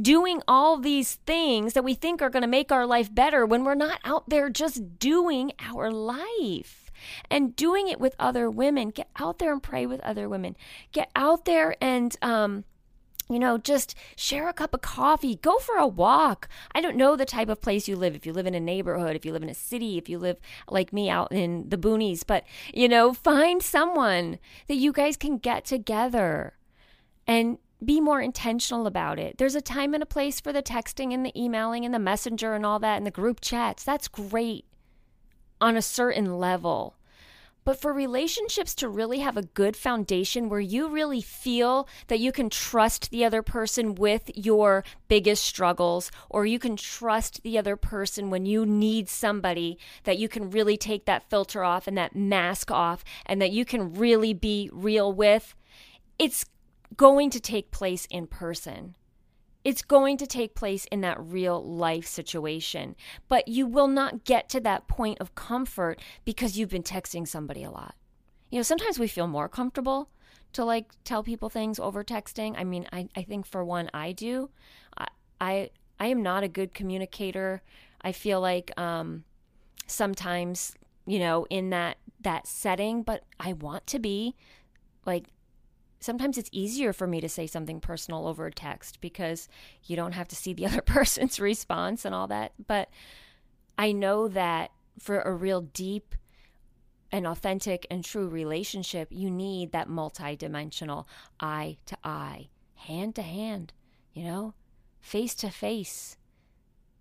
doing 0.00 0.42
all 0.46 0.78
these 0.78 1.14
things 1.26 1.72
that 1.72 1.84
we 1.84 1.94
think 1.94 2.20
are 2.20 2.30
going 2.30 2.42
to 2.42 2.48
make 2.48 2.70
our 2.70 2.86
life 2.86 3.14
better 3.14 3.46
when 3.46 3.64
we're 3.64 3.74
not 3.74 3.98
out 4.04 4.28
there 4.28 4.50
just 4.50 4.98
doing 4.98 5.52
our 5.60 5.90
life 5.90 6.85
and 7.30 7.56
doing 7.56 7.88
it 7.88 8.00
with 8.00 8.14
other 8.18 8.50
women. 8.50 8.90
Get 8.90 9.08
out 9.18 9.38
there 9.38 9.52
and 9.52 9.62
pray 9.62 9.86
with 9.86 10.00
other 10.00 10.28
women. 10.28 10.56
Get 10.92 11.10
out 11.16 11.44
there 11.44 11.76
and, 11.80 12.16
um, 12.22 12.64
you 13.28 13.38
know, 13.38 13.58
just 13.58 13.96
share 14.16 14.48
a 14.48 14.52
cup 14.52 14.72
of 14.72 14.82
coffee, 14.82 15.36
go 15.36 15.58
for 15.58 15.76
a 15.76 15.86
walk. 15.86 16.48
I 16.72 16.80
don't 16.80 16.96
know 16.96 17.16
the 17.16 17.24
type 17.24 17.48
of 17.48 17.60
place 17.60 17.88
you 17.88 17.96
live. 17.96 18.14
If 18.14 18.24
you 18.24 18.32
live 18.32 18.46
in 18.46 18.54
a 18.54 18.60
neighborhood, 18.60 19.16
if 19.16 19.24
you 19.24 19.32
live 19.32 19.42
in 19.42 19.48
a 19.48 19.54
city, 19.54 19.98
if 19.98 20.08
you 20.08 20.18
live 20.18 20.38
like 20.70 20.92
me 20.92 21.10
out 21.10 21.32
in 21.32 21.68
the 21.68 21.76
boonies, 21.76 22.22
but, 22.24 22.44
you 22.72 22.88
know, 22.88 23.12
find 23.12 23.62
someone 23.62 24.38
that 24.68 24.76
you 24.76 24.92
guys 24.92 25.16
can 25.16 25.38
get 25.38 25.64
together 25.64 26.54
and 27.26 27.58
be 27.84 28.00
more 28.00 28.22
intentional 28.22 28.86
about 28.86 29.18
it. 29.18 29.38
There's 29.38 29.54
a 29.54 29.60
time 29.60 29.92
and 29.92 30.02
a 30.02 30.06
place 30.06 30.40
for 30.40 30.52
the 30.52 30.62
texting 30.62 31.12
and 31.12 31.26
the 31.26 31.38
emailing 31.38 31.84
and 31.84 31.92
the 31.92 31.98
messenger 31.98 32.54
and 32.54 32.64
all 32.64 32.78
that 32.78 32.96
and 32.96 33.06
the 33.06 33.10
group 33.10 33.40
chats. 33.40 33.84
That's 33.84 34.08
great 34.08 34.64
on 35.60 35.76
a 35.76 35.82
certain 35.82 36.38
level. 36.38 36.95
But 37.66 37.80
for 37.80 37.92
relationships 37.92 38.76
to 38.76 38.88
really 38.88 39.18
have 39.18 39.36
a 39.36 39.42
good 39.42 39.76
foundation 39.76 40.48
where 40.48 40.60
you 40.60 40.88
really 40.88 41.20
feel 41.20 41.88
that 42.06 42.20
you 42.20 42.30
can 42.30 42.48
trust 42.48 43.10
the 43.10 43.24
other 43.24 43.42
person 43.42 43.96
with 43.96 44.30
your 44.36 44.84
biggest 45.08 45.42
struggles, 45.44 46.12
or 46.30 46.46
you 46.46 46.60
can 46.60 46.76
trust 46.76 47.42
the 47.42 47.58
other 47.58 47.74
person 47.74 48.30
when 48.30 48.46
you 48.46 48.64
need 48.64 49.08
somebody, 49.08 49.78
that 50.04 50.16
you 50.16 50.28
can 50.28 50.48
really 50.48 50.76
take 50.76 51.06
that 51.06 51.28
filter 51.28 51.64
off 51.64 51.88
and 51.88 51.98
that 51.98 52.14
mask 52.14 52.70
off, 52.70 53.02
and 53.26 53.42
that 53.42 53.50
you 53.50 53.64
can 53.64 53.94
really 53.94 54.32
be 54.32 54.70
real 54.72 55.12
with, 55.12 55.56
it's 56.20 56.46
going 56.96 57.30
to 57.30 57.40
take 57.40 57.72
place 57.72 58.06
in 58.08 58.28
person. 58.28 58.94
It's 59.66 59.82
going 59.82 60.16
to 60.18 60.28
take 60.28 60.54
place 60.54 60.84
in 60.92 61.00
that 61.00 61.20
real 61.20 61.60
life 61.60 62.06
situation. 62.06 62.94
But 63.28 63.48
you 63.48 63.66
will 63.66 63.88
not 63.88 64.24
get 64.24 64.48
to 64.50 64.60
that 64.60 64.86
point 64.86 65.20
of 65.20 65.34
comfort 65.34 66.00
because 66.24 66.56
you've 66.56 66.68
been 66.68 66.84
texting 66.84 67.26
somebody 67.26 67.64
a 67.64 67.70
lot. 67.72 67.96
You 68.48 68.60
know, 68.60 68.62
sometimes 68.62 69.00
we 69.00 69.08
feel 69.08 69.26
more 69.26 69.48
comfortable 69.48 70.08
to 70.52 70.64
like 70.64 70.92
tell 71.02 71.24
people 71.24 71.48
things 71.48 71.80
over 71.80 72.04
texting. 72.04 72.54
I 72.56 72.62
mean, 72.62 72.86
I, 72.92 73.08
I 73.16 73.24
think 73.24 73.44
for 73.44 73.64
one, 73.64 73.90
I 73.92 74.12
do. 74.12 74.50
I, 74.96 75.08
I, 75.40 75.70
I 75.98 76.06
am 76.06 76.22
not 76.22 76.44
a 76.44 76.48
good 76.48 76.72
communicator. 76.72 77.60
I 78.02 78.12
feel 78.12 78.40
like 78.40 78.70
um, 78.78 79.24
sometimes, 79.88 80.76
you 81.06 81.18
know, 81.18 81.44
in 81.50 81.70
that 81.70 81.96
that 82.20 82.46
setting, 82.46 83.02
but 83.02 83.24
I 83.40 83.52
want 83.52 83.88
to 83.88 83.98
be 83.98 84.36
like 85.04 85.24
sometimes 86.00 86.38
it's 86.38 86.50
easier 86.52 86.92
for 86.92 87.06
me 87.06 87.20
to 87.20 87.28
say 87.28 87.46
something 87.46 87.80
personal 87.80 88.26
over 88.26 88.46
a 88.46 88.52
text 88.52 89.00
because 89.00 89.48
you 89.84 89.96
don't 89.96 90.12
have 90.12 90.28
to 90.28 90.36
see 90.36 90.52
the 90.52 90.66
other 90.66 90.82
person's 90.82 91.40
response 91.40 92.04
and 92.04 92.14
all 92.14 92.26
that. 92.28 92.52
But 92.66 92.90
I 93.78 93.92
know 93.92 94.28
that 94.28 94.70
for 94.98 95.20
a 95.20 95.32
real 95.32 95.60
deep 95.60 96.14
and 97.12 97.26
authentic 97.26 97.86
and 97.90 98.04
true 98.04 98.28
relationship, 98.28 99.08
you 99.10 99.30
need 99.30 99.72
that 99.72 99.88
multidimensional 99.88 101.06
eye 101.40 101.76
to 101.86 101.96
eye, 102.02 102.48
hand 102.74 103.14
to 103.16 103.22
hand, 103.22 103.72
you 104.12 104.24
know, 104.24 104.54
face 105.00 105.34
to 105.36 105.50
face. 105.50 106.16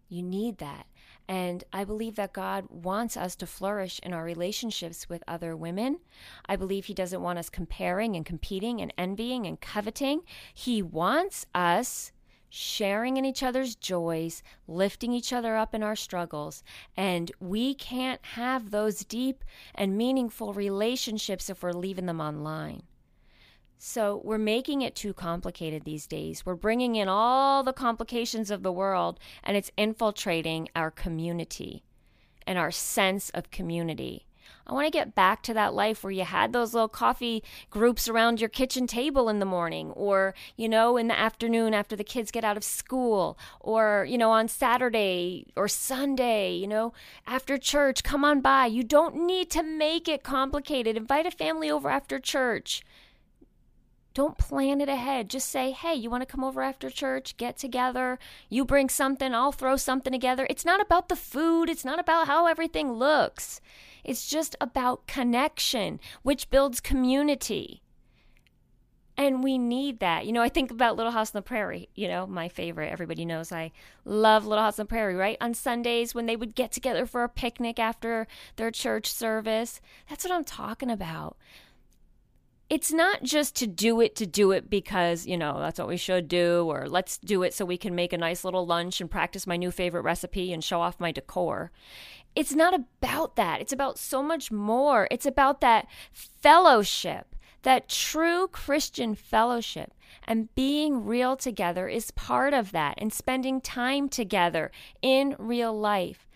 You 0.10 0.22
need 0.22 0.60
that. 0.60 0.86
And 1.28 1.64
I 1.74 1.84
believe 1.84 2.16
that 2.16 2.34
God 2.34 2.66
wants 2.70 3.18
us 3.18 3.36
to 3.38 3.48
flourish 3.48 4.00
in 4.04 4.14
our 4.14 4.24
relationships 4.24 5.10
with 5.10 5.24
other 5.28 5.56
women. 5.56 6.00
I 6.46 6.56
believe 6.56 6.86
He 6.86 6.94
doesn't 6.94 7.22
want 7.22 7.40
us 7.40 7.50
comparing 7.50 8.16
and 8.16 8.26
competing 8.26 8.82
and 8.82 8.94
envying 8.98 9.46
and 9.46 9.60
coveting. 9.60 10.22
He 10.54 10.82
wants 10.82 11.46
us 11.56 12.12
sharing 12.50 13.18
in 13.18 13.26
each 13.26 13.44
other's 13.44 13.76
joys, 13.76 14.42
lifting 14.68 15.12
each 15.12 15.34
other 15.34 15.58
up 15.58 15.76
in 15.76 15.84
our 15.84 15.96
struggles. 15.96 16.64
And 16.96 17.32
we 17.40 17.74
can't 17.74 18.24
have 18.24 18.72
those 18.72 19.04
deep 19.04 19.44
and 19.74 19.98
meaningful 19.98 20.54
relationships 20.54 21.50
if 21.50 21.64
we're 21.64 21.74
leaving 21.74 22.06
them 22.06 22.22
online. 22.22 22.84
So 23.78 24.22
we're 24.24 24.38
making 24.38 24.82
it 24.82 24.96
too 24.96 25.14
complicated 25.14 25.84
these 25.84 26.08
days. 26.08 26.46
We're 26.46 26.56
bringing 26.56 26.96
in 26.96 27.08
all 27.08 27.64
the 27.64 27.74
complications 27.74 28.50
of 28.50 28.64
the 28.64 28.72
world 28.72 29.20
and 29.44 29.56
it's 29.56 29.72
infiltrating 29.78 30.70
our 30.76 30.90
community 30.92 31.84
and 32.48 32.58
our 32.58 32.72
sense 32.72 33.30
of 33.32 33.52
community. 33.52 34.26
I 34.68 34.74
want 34.74 34.88
to 34.88 34.92
get 34.92 35.14
back 35.16 35.44
to 35.44 35.54
that 35.54 35.74
life 35.74 36.04
where 36.04 36.12
you 36.12 36.24
had 36.24 36.52
those 36.52 36.74
little 36.74 36.88
coffee 36.88 37.44
groups 37.70 38.08
around 38.08 38.40
your 38.40 38.50
kitchen 38.50 38.88
table 38.88 39.30
in 39.30 39.40
the 39.40 39.46
morning, 39.46 39.92
or, 39.92 40.34
you 40.56 40.68
know, 40.68 40.98
in 40.98 41.08
the 41.08 41.18
afternoon 41.18 41.74
after 41.74 41.96
the 41.96 42.04
kids 42.04 42.32
get 42.32 42.44
out 42.44 42.58
of 42.58 42.64
school, 42.64 43.38
or, 43.60 44.06
you 44.10 44.18
know, 44.18 44.32
on 44.32 44.48
Saturday 44.48 45.48
or 45.56 45.68
Sunday, 45.68 46.54
you 46.56 46.68
know, 46.68 46.94
after 47.28 47.58
church, 47.58 48.04
come 48.04 48.26
on 48.26 48.42
by. 48.42 48.66
You 48.66 48.84
don't 48.84 49.16
need 49.26 49.52
to 49.52 49.62
make 49.64 50.08
it 50.08 50.24
complicated. 50.24 50.98
Invite 50.98 51.28
a 51.28 51.32
family 51.32 51.70
over 51.70 51.90
after 51.90 52.20
church 52.20 52.84
Don't 54.16 54.38
plan 54.38 54.80
it 54.80 54.88
ahead. 54.88 55.30
Just 55.30 55.50
say, 55.50 55.72
hey, 55.72 55.94
you 55.94 56.10
want 56.10 56.22
to 56.22 56.26
come 56.26 56.42
over 56.42 56.62
after 56.62 56.90
church? 56.90 57.36
Get 57.36 57.58
together. 57.58 58.18
You 58.50 58.64
bring 58.64 58.88
something, 58.88 59.36
I'll 59.36 59.52
throw 59.52 59.76
something 59.76 60.14
together. 60.14 60.48
It's 60.50 60.64
not 60.64 60.80
about 60.80 61.10
the 61.10 61.18
food, 61.18 61.70
it's 61.70 61.84
not 61.84 62.00
about 62.00 62.26
how 62.26 62.48
everything 62.48 62.94
looks. 62.94 63.60
It's 64.06 64.30
just 64.30 64.56
about 64.62 65.06
connection, 65.06 66.00
which 66.24 66.50
builds 66.50 66.80
community. 66.80 67.82
And 69.18 69.44
we 69.44 69.58
need 69.58 70.00
that. 70.00 70.26
You 70.26 70.32
know, 70.32 70.42
I 70.42 70.50
think 70.50 70.72
about 70.72 70.96
Little 70.96 71.12
House 71.12 71.36
on 71.36 71.40
the 71.40 71.42
Prairie, 71.42 71.90
you 71.94 72.08
know, 72.08 72.26
my 72.26 72.48
favorite. 72.48 72.92
Everybody 72.94 73.26
knows 73.26 73.52
I 73.52 73.74
love 74.06 74.46
Little 74.46 74.64
House 74.64 74.80
on 74.80 74.86
the 74.86 74.90
Prairie, 74.90 75.16
right? 75.16 75.38
On 75.42 75.54
Sundays 75.54 76.16
when 76.16 76.26
they 76.26 76.38
would 76.38 76.56
get 76.56 76.72
together 76.72 77.06
for 77.06 77.24
a 77.24 77.30
picnic 77.30 77.80
after 77.80 78.28
their 78.56 78.72
church 78.72 79.12
service. 79.12 79.82
That's 80.10 80.24
what 80.24 80.34
I'm 80.34 80.46
talking 80.46 80.90
about 80.90 81.36
it's 82.70 82.92
not 82.92 83.22
just 83.22 83.56
to 83.58 83.68
do 83.68 84.02
it 84.02 84.16
to 84.16 84.26
do 84.26 84.52
it 84.52 84.70
because, 84.70 85.28
you 85.28 85.38
know, 85.38 85.60
that's 85.60 85.78
what 85.78 85.88
we 85.88 85.98
should 85.98 86.28
do, 86.28 86.66
or 86.68 86.88
let's 86.88 87.18
do 87.20 87.44
it 87.44 87.54
so 87.54 87.64
we 87.64 87.78
can 87.78 87.94
make 87.94 88.12
a 88.12 88.18
nice 88.18 88.44
little 88.44 88.66
lunch 88.66 89.00
and 89.00 89.12
practice 89.12 89.46
my 89.46 89.56
new 89.56 89.70
favorite 89.70 90.02
recipe 90.02 90.52
and 90.52 90.64
show 90.64 90.82
off 90.82 91.00
my 91.00 91.12
decor. 91.12 91.72
It's 92.36 92.54
not 92.54 92.74
about 92.74 93.36
that. 93.36 93.62
It's 93.62 93.72
about 93.72 94.00
so 94.00 94.24
much 94.24 94.52
more. 94.52 95.08
It's 95.12 95.28
about 95.28 95.62
that 95.62 95.88
fellowship, 96.12 97.36
that 97.62 97.88
true 97.88 98.48
Christian 98.48 99.14
fellowship. 99.16 99.94
And 100.28 100.54
being 100.56 101.06
real 101.06 101.36
together 101.36 101.88
is 101.88 102.10
part 102.12 102.54
of 102.54 102.72
that, 102.72 102.96
and 102.98 103.14
spending 103.14 103.62
time 103.62 104.10
together 104.10 104.72
in 105.04 105.36
real 105.38 105.78
life. 105.78 106.28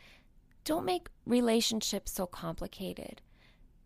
Don't 0.64 0.86
make 0.86 1.08
relationships 1.26 2.12
so 2.12 2.28
complicated. 2.28 3.22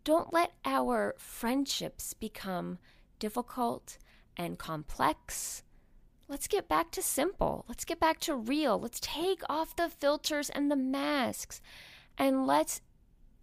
Don't 0.03 0.33
let 0.33 0.51
our 0.65 1.15
friendships 1.17 2.13
become 2.13 2.77
difficult 3.19 3.97
and 4.35 4.59
complex. 4.59 5.63
Let's 6.27 6.47
get 6.47 6.67
back 6.67 6.91
to 6.91 7.01
simple. 7.01 7.63
Let's 7.69 7.85
get 7.85 7.99
back 7.99 8.19
to 8.21 8.35
real. 8.35 8.79
Let's 8.79 8.99
take 8.99 9.41
off 9.47 9.75
the 9.75 9.89
filters 9.89 10.49
and 10.49 10.69
the 10.69 10.75
masks 10.75 11.61
and 12.17 12.45
let's 12.45 12.81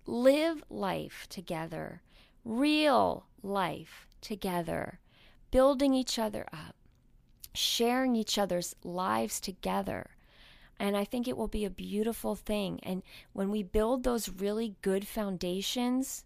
live 0.07 0.62
life 0.68 1.27
together, 1.31 2.03
real 2.44 3.27
life 3.42 4.07
together, 4.20 5.01
building 5.51 5.94
each 5.94 6.18
other 6.18 6.46
up, 6.53 6.77
sharing 7.55 8.16
each 8.16 8.37
other's 8.38 8.75
lives 8.85 9.40
together. 9.40 10.11
And 10.79 10.96
I 10.96 11.05
think 11.05 11.29
it 11.29 11.37
will 11.37 11.49
be 11.49 11.64
a 11.64 11.70
beautiful 11.70 12.35
thing. 12.35 12.81
And 12.83 13.03
when 13.33 13.51
we 13.51 13.62
build 13.62 14.03
those 14.03 14.29
really 14.29 14.77
good 14.83 15.07
foundations, 15.07 16.25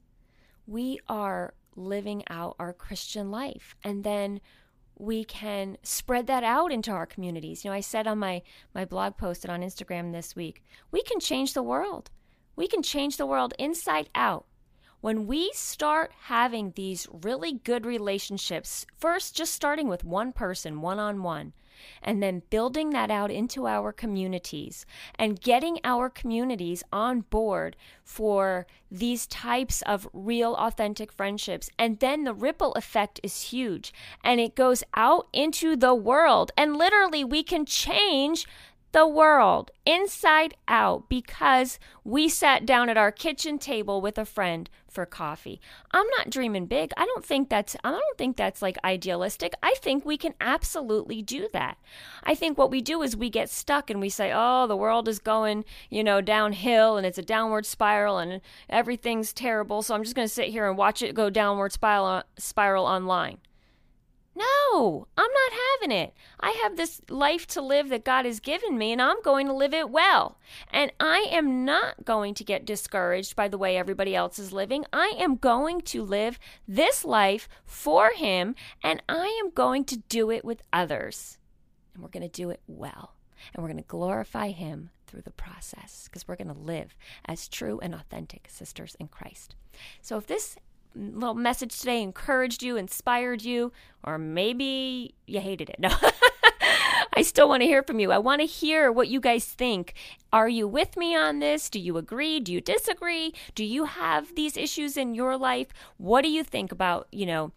we 0.66 0.98
are 1.08 1.54
living 1.76 2.22
out 2.30 2.56
our 2.58 2.72
Christian 2.72 3.30
life. 3.30 3.76
And 3.82 4.04
then 4.04 4.40
we 4.96 5.24
can 5.24 5.76
spread 5.82 6.26
that 6.28 6.44
out 6.44 6.72
into 6.72 6.92
our 6.92 7.06
communities. 7.06 7.64
You 7.64 7.70
know, 7.70 7.76
I 7.76 7.80
said 7.80 8.06
on 8.06 8.18
my, 8.18 8.42
my 8.74 8.84
blog 8.84 9.16
posted 9.16 9.50
on 9.50 9.62
Instagram 9.62 10.12
this 10.12 10.36
week, 10.36 10.62
we 10.90 11.02
can 11.02 11.20
change 11.20 11.54
the 11.54 11.62
world. 11.62 12.10
We 12.56 12.68
can 12.68 12.82
change 12.82 13.16
the 13.16 13.26
world 13.26 13.54
inside 13.58 14.08
out. 14.14 14.46
When 15.00 15.26
we 15.26 15.50
start 15.52 16.12
having 16.18 16.72
these 16.76 17.06
really 17.12 17.52
good 17.52 17.84
relationships, 17.84 18.86
first 18.96 19.36
just 19.36 19.52
starting 19.52 19.88
with 19.88 20.04
one 20.04 20.32
person, 20.32 20.80
one 20.80 20.98
on 20.98 21.22
one, 21.22 21.52
and 22.02 22.22
then 22.22 22.42
building 22.50 22.90
that 22.90 23.10
out 23.10 23.30
into 23.30 23.66
our 23.66 23.92
communities 23.92 24.86
and 25.18 25.40
getting 25.40 25.78
our 25.84 26.08
communities 26.08 26.82
on 26.92 27.22
board 27.22 27.76
for 28.02 28.66
these 28.90 29.26
types 29.26 29.82
of 29.82 30.08
real, 30.12 30.54
authentic 30.54 31.12
friendships. 31.12 31.70
And 31.78 31.98
then 32.00 32.24
the 32.24 32.34
ripple 32.34 32.72
effect 32.74 33.20
is 33.22 33.42
huge 33.42 33.92
and 34.22 34.40
it 34.40 34.54
goes 34.54 34.84
out 34.94 35.28
into 35.32 35.76
the 35.76 35.94
world. 35.94 36.52
And 36.56 36.76
literally, 36.76 37.24
we 37.24 37.42
can 37.42 37.66
change 37.66 38.46
the 38.94 39.06
world 39.08 39.72
inside 39.84 40.54
out 40.68 41.08
because 41.08 41.80
we 42.04 42.28
sat 42.28 42.64
down 42.64 42.88
at 42.88 42.96
our 42.96 43.10
kitchen 43.10 43.58
table 43.58 44.00
with 44.00 44.16
a 44.16 44.24
friend 44.24 44.70
for 44.88 45.04
coffee. 45.04 45.60
I'm 45.90 46.06
not 46.16 46.30
dreaming 46.30 46.66
big. 46.66 46.92
I 46.96 47.04
don't 47.04 47.24
think 47.24 47.48
that's 47.48 47.74
I 47.82 47.90
don't 47.90 48.16
think 48.16 48.36
that's 48.36 48.62
like 48.62 48.78
idealistic. 48.84 49.52
I 49.64 49.74
think 49.82 50.04
we 50.06 50.16
can 50.16 50.34
absolutely 50.40 51.22
do 51.22 51.48
that. 51.52 51.76
I 52.22 52.36
think 52.36 52.56
what 52.56 52.70
we 52.70 52.80
do 52.80 53.02
is 53.02 53.16
we 53.16 53.30
get 53.30 53.50
stuck 53.50 53.90
and 53.90 54.00
we 54.00 54.10
say, 54.10 54.30
"Oh, 54.32 54.68
the 54.68 54.76
world 54.76 55.08
is 55.08 55.18
going, 55.18 55.64
you 55.90 56.04
know, 56.04 56.20
downhill 56.20 56.96
and 56.96 57.04
it's 57.04 57.18
a 57.18 57.22
downward 57.22 57.66
spiral 57.66 58.18
and 58.18 58.40
everything's 58.70 59.32
terrible, 59.32 59.82
so 59.82 59.96
I'm 59.96 60.04
just 60.04 60.14
going 60.14 60.28
to 60.28 60.32
sit 60.32 60.50
here 60.50 60.68
and 60.68 60.78
watch 60.78 61.02
it 61.02 61.16
go 61.16 61.30
downward 61.30 61.72
spiral 61.72 62.22
spiral 62.38 62.86
online." 62.86 63.38
No, 64.36 65.06
I'm 65.16 65.30
not 65.30 65.58
having 65.80 65.96
it. 65.96 66.12
I 66.40 66.50
have 66.62 66.76
this 66.76 67.00
life 67.08 67.46
to 67.48 67.62
live 67.62 67.88
that 67.90 68.04
God 68.04 68.24
has 68.24 68.40
given 68.40 68.76
me, 68.76 68.90
and 68.90 69.00
I'm 69.00 69.22
going 69.22 69.46
to 69.46 69.52
live 69.52 69.72
it 69.72 69.90
well. 69.90 70.38
And 70.72 70.92
I 70.98 71.26
am 71.30 71.64
not 71.64 72.04
going 72.04 72.34
to 72.34 72.44
get 72.44 72.66
discouraged 72.66 73.36
by 73.36 73.46
the 73.46 73.58
way 73.58 73.76
everybody 73.76 74.14
else 74.16 74.38
is 74.38 74.52
living. 74.52 74.84
I 74.92 75.14
am 75.18 75.36
going 75.36 75.82
to 75.82 76.02
live 76.02 76.40
this 76.66 77.04
life 77.04 77.48
for 77.64 78.10
Him, 78.10 78.56
and 78.82 79.02
I 79.08 79.26
am 79.42 79.50
going 79.50 79.84
to 79.84 79.98
do 80.08 80.30
it 80.30 80.44
with 80.44 80.62
others. 80.72 81.38
And 81.94 82.02
we're 82.02 82.08
going 82.08 82.28
to 82.28 82.28
do 82.28 82.50
it 82.50 82.60
well. 82.66 83.14
And 83.52 83.62
we're 83.62 83.70
going 83.70 83.82
to 83.82 83.88
glorify 83.88 84.50
Him 84.50 84.90
through 85.06 85.22
the 85.22 85.30
process 85.30 86.08
because 86.08 86.26
we're 86.26 86.34
going 86.34 86.52
to 86.52 86.60
live 86.60 86.96
as 87.26 87.46
true 87.46 87.78
and 87.80 87.94
authentic 87.94 88.48
sisters 88.50 88.96
in 88.98 89.06
Christ. 89.06 89.54
So 90.02 90.16
if 90.16 90.26
this 90.26 90.56
little 90.94 91.34
message 91.34 91.78
today 91.78 92.02
encouraged 92.02 92.62
you, 92.62 92.76
inspired 92.76 93.42
you, 93.42 93.72
or 94.02 94.18
maybe 94.18 95.14
you 95.26 95.40
hated 95.40 95.70
it. 95.70 95.76
No. 95.84 95.94
I 97.16 97.22
still 97.22 97.48
want 97.48 97.62
to 97.62 97.66
hear 97.66 97.82
from 97.82 98.00
you. 98.00 98.10
I 98.10 98.18
want 98.18 98.40
to 98.40 98.46
hear 98.46 98.90
what 98.90 99.08
you 99.08 99.20
guys 99.20 99.44
think. 99.44 99.94
Are 100.32 100.48
you 100.48 100.66
with 100.66 100.96
me 100.96 101.14
on 101.14 101.38
this? 101.38 101.70
Do 101.70 101.78
you 101.78 101.96
agree? 101.96 102.40
Do 102.40 102.52
you 102.52 102.60
disagree? 102.60 103.32
Do 103.54 103.64
you 103.64 103.84
have 103.84 104.34
these 104.34 104.56
issues 104.56 104.96
in 104.96 105.14
your 105.14 105.36
life? 105.36 105.68
What 105.96 106.22
do 106.22 106.28
you 106.28 106.42
think 106.42 106.72
about, 106.72 107.06
you 107.12 107.26
know, 107.26 107.52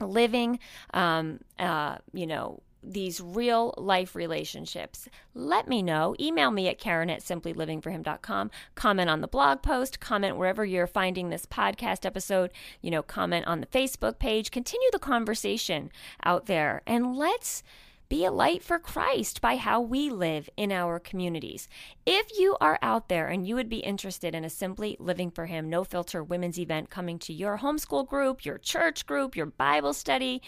living, 0.00 0.58
um, 0.94 1.40
uh, 1.58 1.98
you 2.12 2.26
know, 2.26 2.62
these 2.82 3.20
real 3.20 3.74
life 3.76 4.14
relationships, 4.14 5.08
let 5.34 5.68
me 5.68 5.82
know. 5.82 6.14
Email 6.20 6.50
me 6.50 6.68
at 6.68 6.78
Karen 6.78 7.10
at 7.10 7.20
simplylivingforhim.com. 7.20 8.50
Comment 8.74 9.10
on 9.10 9.20
the 9.20 9.28
blog 9.28 9.62
post, 9.62 10.00
comment 10.00 10.36
wherever 10.36 10.64
you're 10.64 10.86
finding 10.86 11.30
this 11.30 11.46
podcast 11.46 12.06
episode, 12.06 12.50
you 12.80 12.90
know, 12.90 13.02
comment 13.02 13.46
on 13.46 13.60
the 13.60 13.66
Facebook 13.66 14.18
page. 14.18 14.50
Continue 14.50 14.88
the 14.92 14.98
conversation 14.98 15.90
out 16.24 16.46
there 16.46 16.82
and 16.86 17.16
let's 17.16 17.62
be 18.08 18.24
a 18.24 18.30
light 18.30 18.62
for 18.62 18.78
Christ 18.78 19.40
by 19.40 19.56
how 19.56 19.80
we 19.80 20.10
live 20.10 20.48
in 20.56 20.70
our 20.70 20.98
communities. 20.98 21.68
If 22.04 22.38
you 22.38 22.56
are 22.60 22.78
out 22.80 23.08
there 23.08 23.26
and 23.26 23.46
you 23.46 23.56
would 23.56 23.68
be 23.68 23.78
interested 23.78 24.34
in 24.34 24.44
a 24.44 24.50
Simply 24.50 24.96
Living 25.00 25.30
for 25.30 25.46
Him 25.46 25.68
no 25.68 25.82
filter 25.82 26.22
women's 26.22 26.58
event 26.58 26.88
coming 26.88 27.18
to 27.20 27.32
your 27.32 27.58
homeschool 27.58 28.06
group, 28.06 28.44
your 28.44 28.58
church 28.58 29.06
group, 29.06 29.34
your 29.34 29.46
Bible 29.46 29.92
study, 29.92 30.40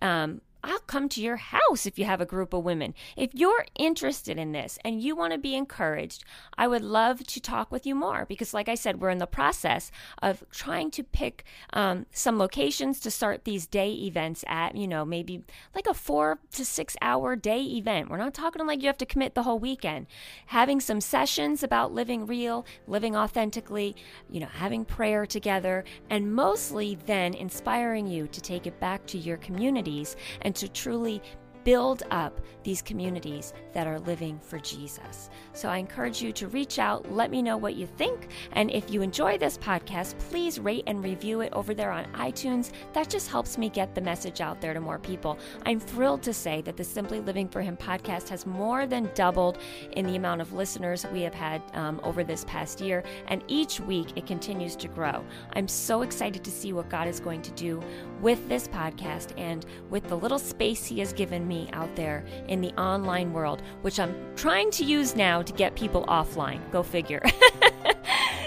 um, 0.00 0.40
I'll 0.62 0.80
come 0.80 1.08
to 1.10 1.22
your 1.22 1.36
house 1.36 1.86
if 1.86 1.98
you 1.98 2.04
have 2.04 2.20
a 2.20 2.26
group 2.26 2.52
of 2.52 2.64
women. 2.64 2.94
If 3.16 3.30
you're 3.34 3.66
interested 3.78 4.38
in 4.38 4.52
this 4.52 4.78
and 4.84 5.00
you 5.00 5.16
want 5.16 5.32
to 5.32 5.38
be 5.38 5.54
encouraged, 5.54 6.24
I 6.56 6.68
would 6.68 6.82
love 6.82 7.26
to 7.26 7.40
talk 7.40 7.70
with 7.72 7.86
you 7.86 7.94
more 7.94 8.26
because, 8.26 8.52
like 8.52 8.68
I 8.68 8.74
said, 8.74 9.00
we're 9.00 9.10
in 9.10 9.18
the 9.18 9.26
process 9.26 9.90
of 10.22 10.44
trying 10.50 10.90
to 10.92 11.02
pick 11.02 11.44
um, 11.72 12.06
some 12.12 12.38
locations 12.38 13.00
to 13.00 13.10
start 13.10 13.44
these 13.44 13.66
day 13.66 13.92
events 13.92 14.44
at, 14.46 14.76
you 14.76 14.86
know, 14.86 15.04
maybe 15.04 15.44
like 15.74 15.86
a 15.86 15.94
four 15.94 16.38
to 16.52 16.64
six 16.64 16.96
hour 17.00 17.36
day 17.36 17.62
event. 17.62 18.10
We're 18.10 18.16
not 18.16 18.34
talking 18.34 18.66
like 18.66 18.82
you 18.82 18.88
have 18.88 18.98
to 18.98 19.06
commit 19.06 19.34
the 19.34 19.44
whole 19.44 19.58
weekend. 19.58 20.06
Having 20.46 20.80
some 20.80 21.00
sessions 21.00 21.62
about 21.62 21.92
living 21.92 22.26
real, 22.26 22.66
living 22.86 23.16
authentically, 23.16 23.96
you 24.30 24.40
know, 24.40 24.46
having 24.46 24.84
prayer 24.84 25.26
together, 25.26 25.84
and 26.08 26.34
mostly 26.34 26.98
then 27.06 27.34
inspiring 27.34 28.06
you 28.06 28.26
to 28.28 28.40
take 28.40 28.66
it 28.66 28.78
back 28.80 29.06
to 29.06 29.18
your 29.18 29.36
communities 29.38 30.16
and 30.42 30.49
and 30.50 30.56
to 30.56 30.68
truly 30.68 31.22
build 31.64 32.02
up 32.10 32.40
these 32.62 32.82
communities 32.82 33.52
that 33.72 33.86
are 33.86 33.98
living 34.00 34.38
for 34.38 34.58
Jesus. 34.58 35.30
So 35.52 35.68
I 35.68 35.78
encourage 35.78 36.22
you 36.22 36.32
to 36.32 36.48
reach 36.48 36.78
out, 36.78 37.10
let 37.12 37.30
me 37.30 37.42
know 37.42 37.56
what 37.56 37.74
you 37.74 37.86
think, 37.86 38.28
and 38.52 38.70
if 38.70 38.90
you 38.90 39.02
enjoy 39.02 39.38
this 39.38 39.56
podcast, 39.58 40.18
please 40.18 40.60
rate 40.60 40.84
and 40.86 41.02
review 41.02 41.40
it 41.40 41.52
over 41.52 41.74
there 41.74 41.90
on 41.90 42.04
iTunes. 42.12 42.70
That 42.92 43.08
just 43.08 43.28
helps 43.28 43.58
me 43.58 43.68
get 43.68 43.94
the 43.94 44.00
message 44.00 44.40
out 44.40 44.60
there 44.60 44.74
to 44.74 44.80
more 44.80 44.98
people. 44.98 45.38
I'm 45.64 45.80
thrilled 45.80 46.22
to 46.24 46.32
say 46.32 46.60
that 46.62 46.76
the 46.76 46.84
Simply 46.84 47.20
Living 47.20 47.48
for 47.48 47.62
Him 47.62 47.76
podcast 47.76 48.28
has 48.28 48.46
more 48.46 48.86
than 48.86 49.10
doubled 49.14 49.58
in 49.92 50.06
the 50.06 50.16
amount 50.16 50.40
of 50.40 50.52
listeners 50.52 51.06
we 51.12 51.22
have 51.22 51.34
had 51.34 51.62
um, 51.74 52.00
over 52.02 52.24
this 52.24 52.44
past 52.44 52.80
year, 52.80 53.02
and 53.28 53.42
each 53.48 53.80
week 53.80 54.08
it 54.16 54.26
continues 54.26 54.76
to 54.76 54.88
grow. 54.88 55.24
I'm 55.54 55.68
so 55.68 56.02
excited 56.02 56.44
to 56.44 56.50
see 56.50 56.72
what 56.72 56.90
God 56.90 57.08
is 57.08 57.20
going 57.20 57.42
to 57.42 57.50
do 57.52 57.82
with 58.20 58.48
this 58.48 58.68
podcast 58.68 59.32
and 59.38 59.64
with 59.88 60.06
the 60.08 60.16
little 60.16 60.38
space 60.38 60.84
He 60.84 60.98
has 61.00 61.12
given 61.12 61.46
me 61.50 61.68
out 61.74 61.94
there 61.96 62.24
in 62.48 62.62
the 62.62 62.72
online 62.80 63.34
world, 63.34 63.62
which 63.82 64.00
I'm 64.00 64.14
trying 64.36 64.70
to 64.70 64.84
use 64.84 65.14
now 65.14 65.42
to 65.42 65.52
get 65.52 65.74
people 65.74 66.06
offline. 66.06 66.60
Go 66.70 66.82
figure. 66.82 67.22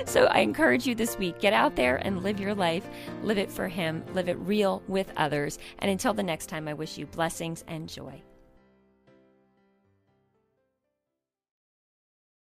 So 0.05 0.25
I 0.25 0.39
encourage 0.39 0.85
you 0.85 0.95
this 0.95 1.17
week 1.17 1.39
get 1.39 1.53
out 1.53 1.75
there 1.75 1.95
and 1.95 2.21
live 2.21 2.39
your 2.39 2.53
life, 2.53 2.87
live 3.23 3.37
it 3.37 3.51
for 3.51 3.67
Him, 3.67 4.03
live 4.13 4.29
it 4.29 4.37
real 4.39 4.83
with 4.87 5.11
others. 5.17 5.57
And 5.79 5.89
until 5.89 6.13
the 6.13 6.23
next 6.23 6.47
time, 6.47 6.67
I 6.67 6.73
wish 6.73 6.97
you 6.97 7.05
blessings 7.07 7.63
and 7.67 7.89
joy. 7.89 8.21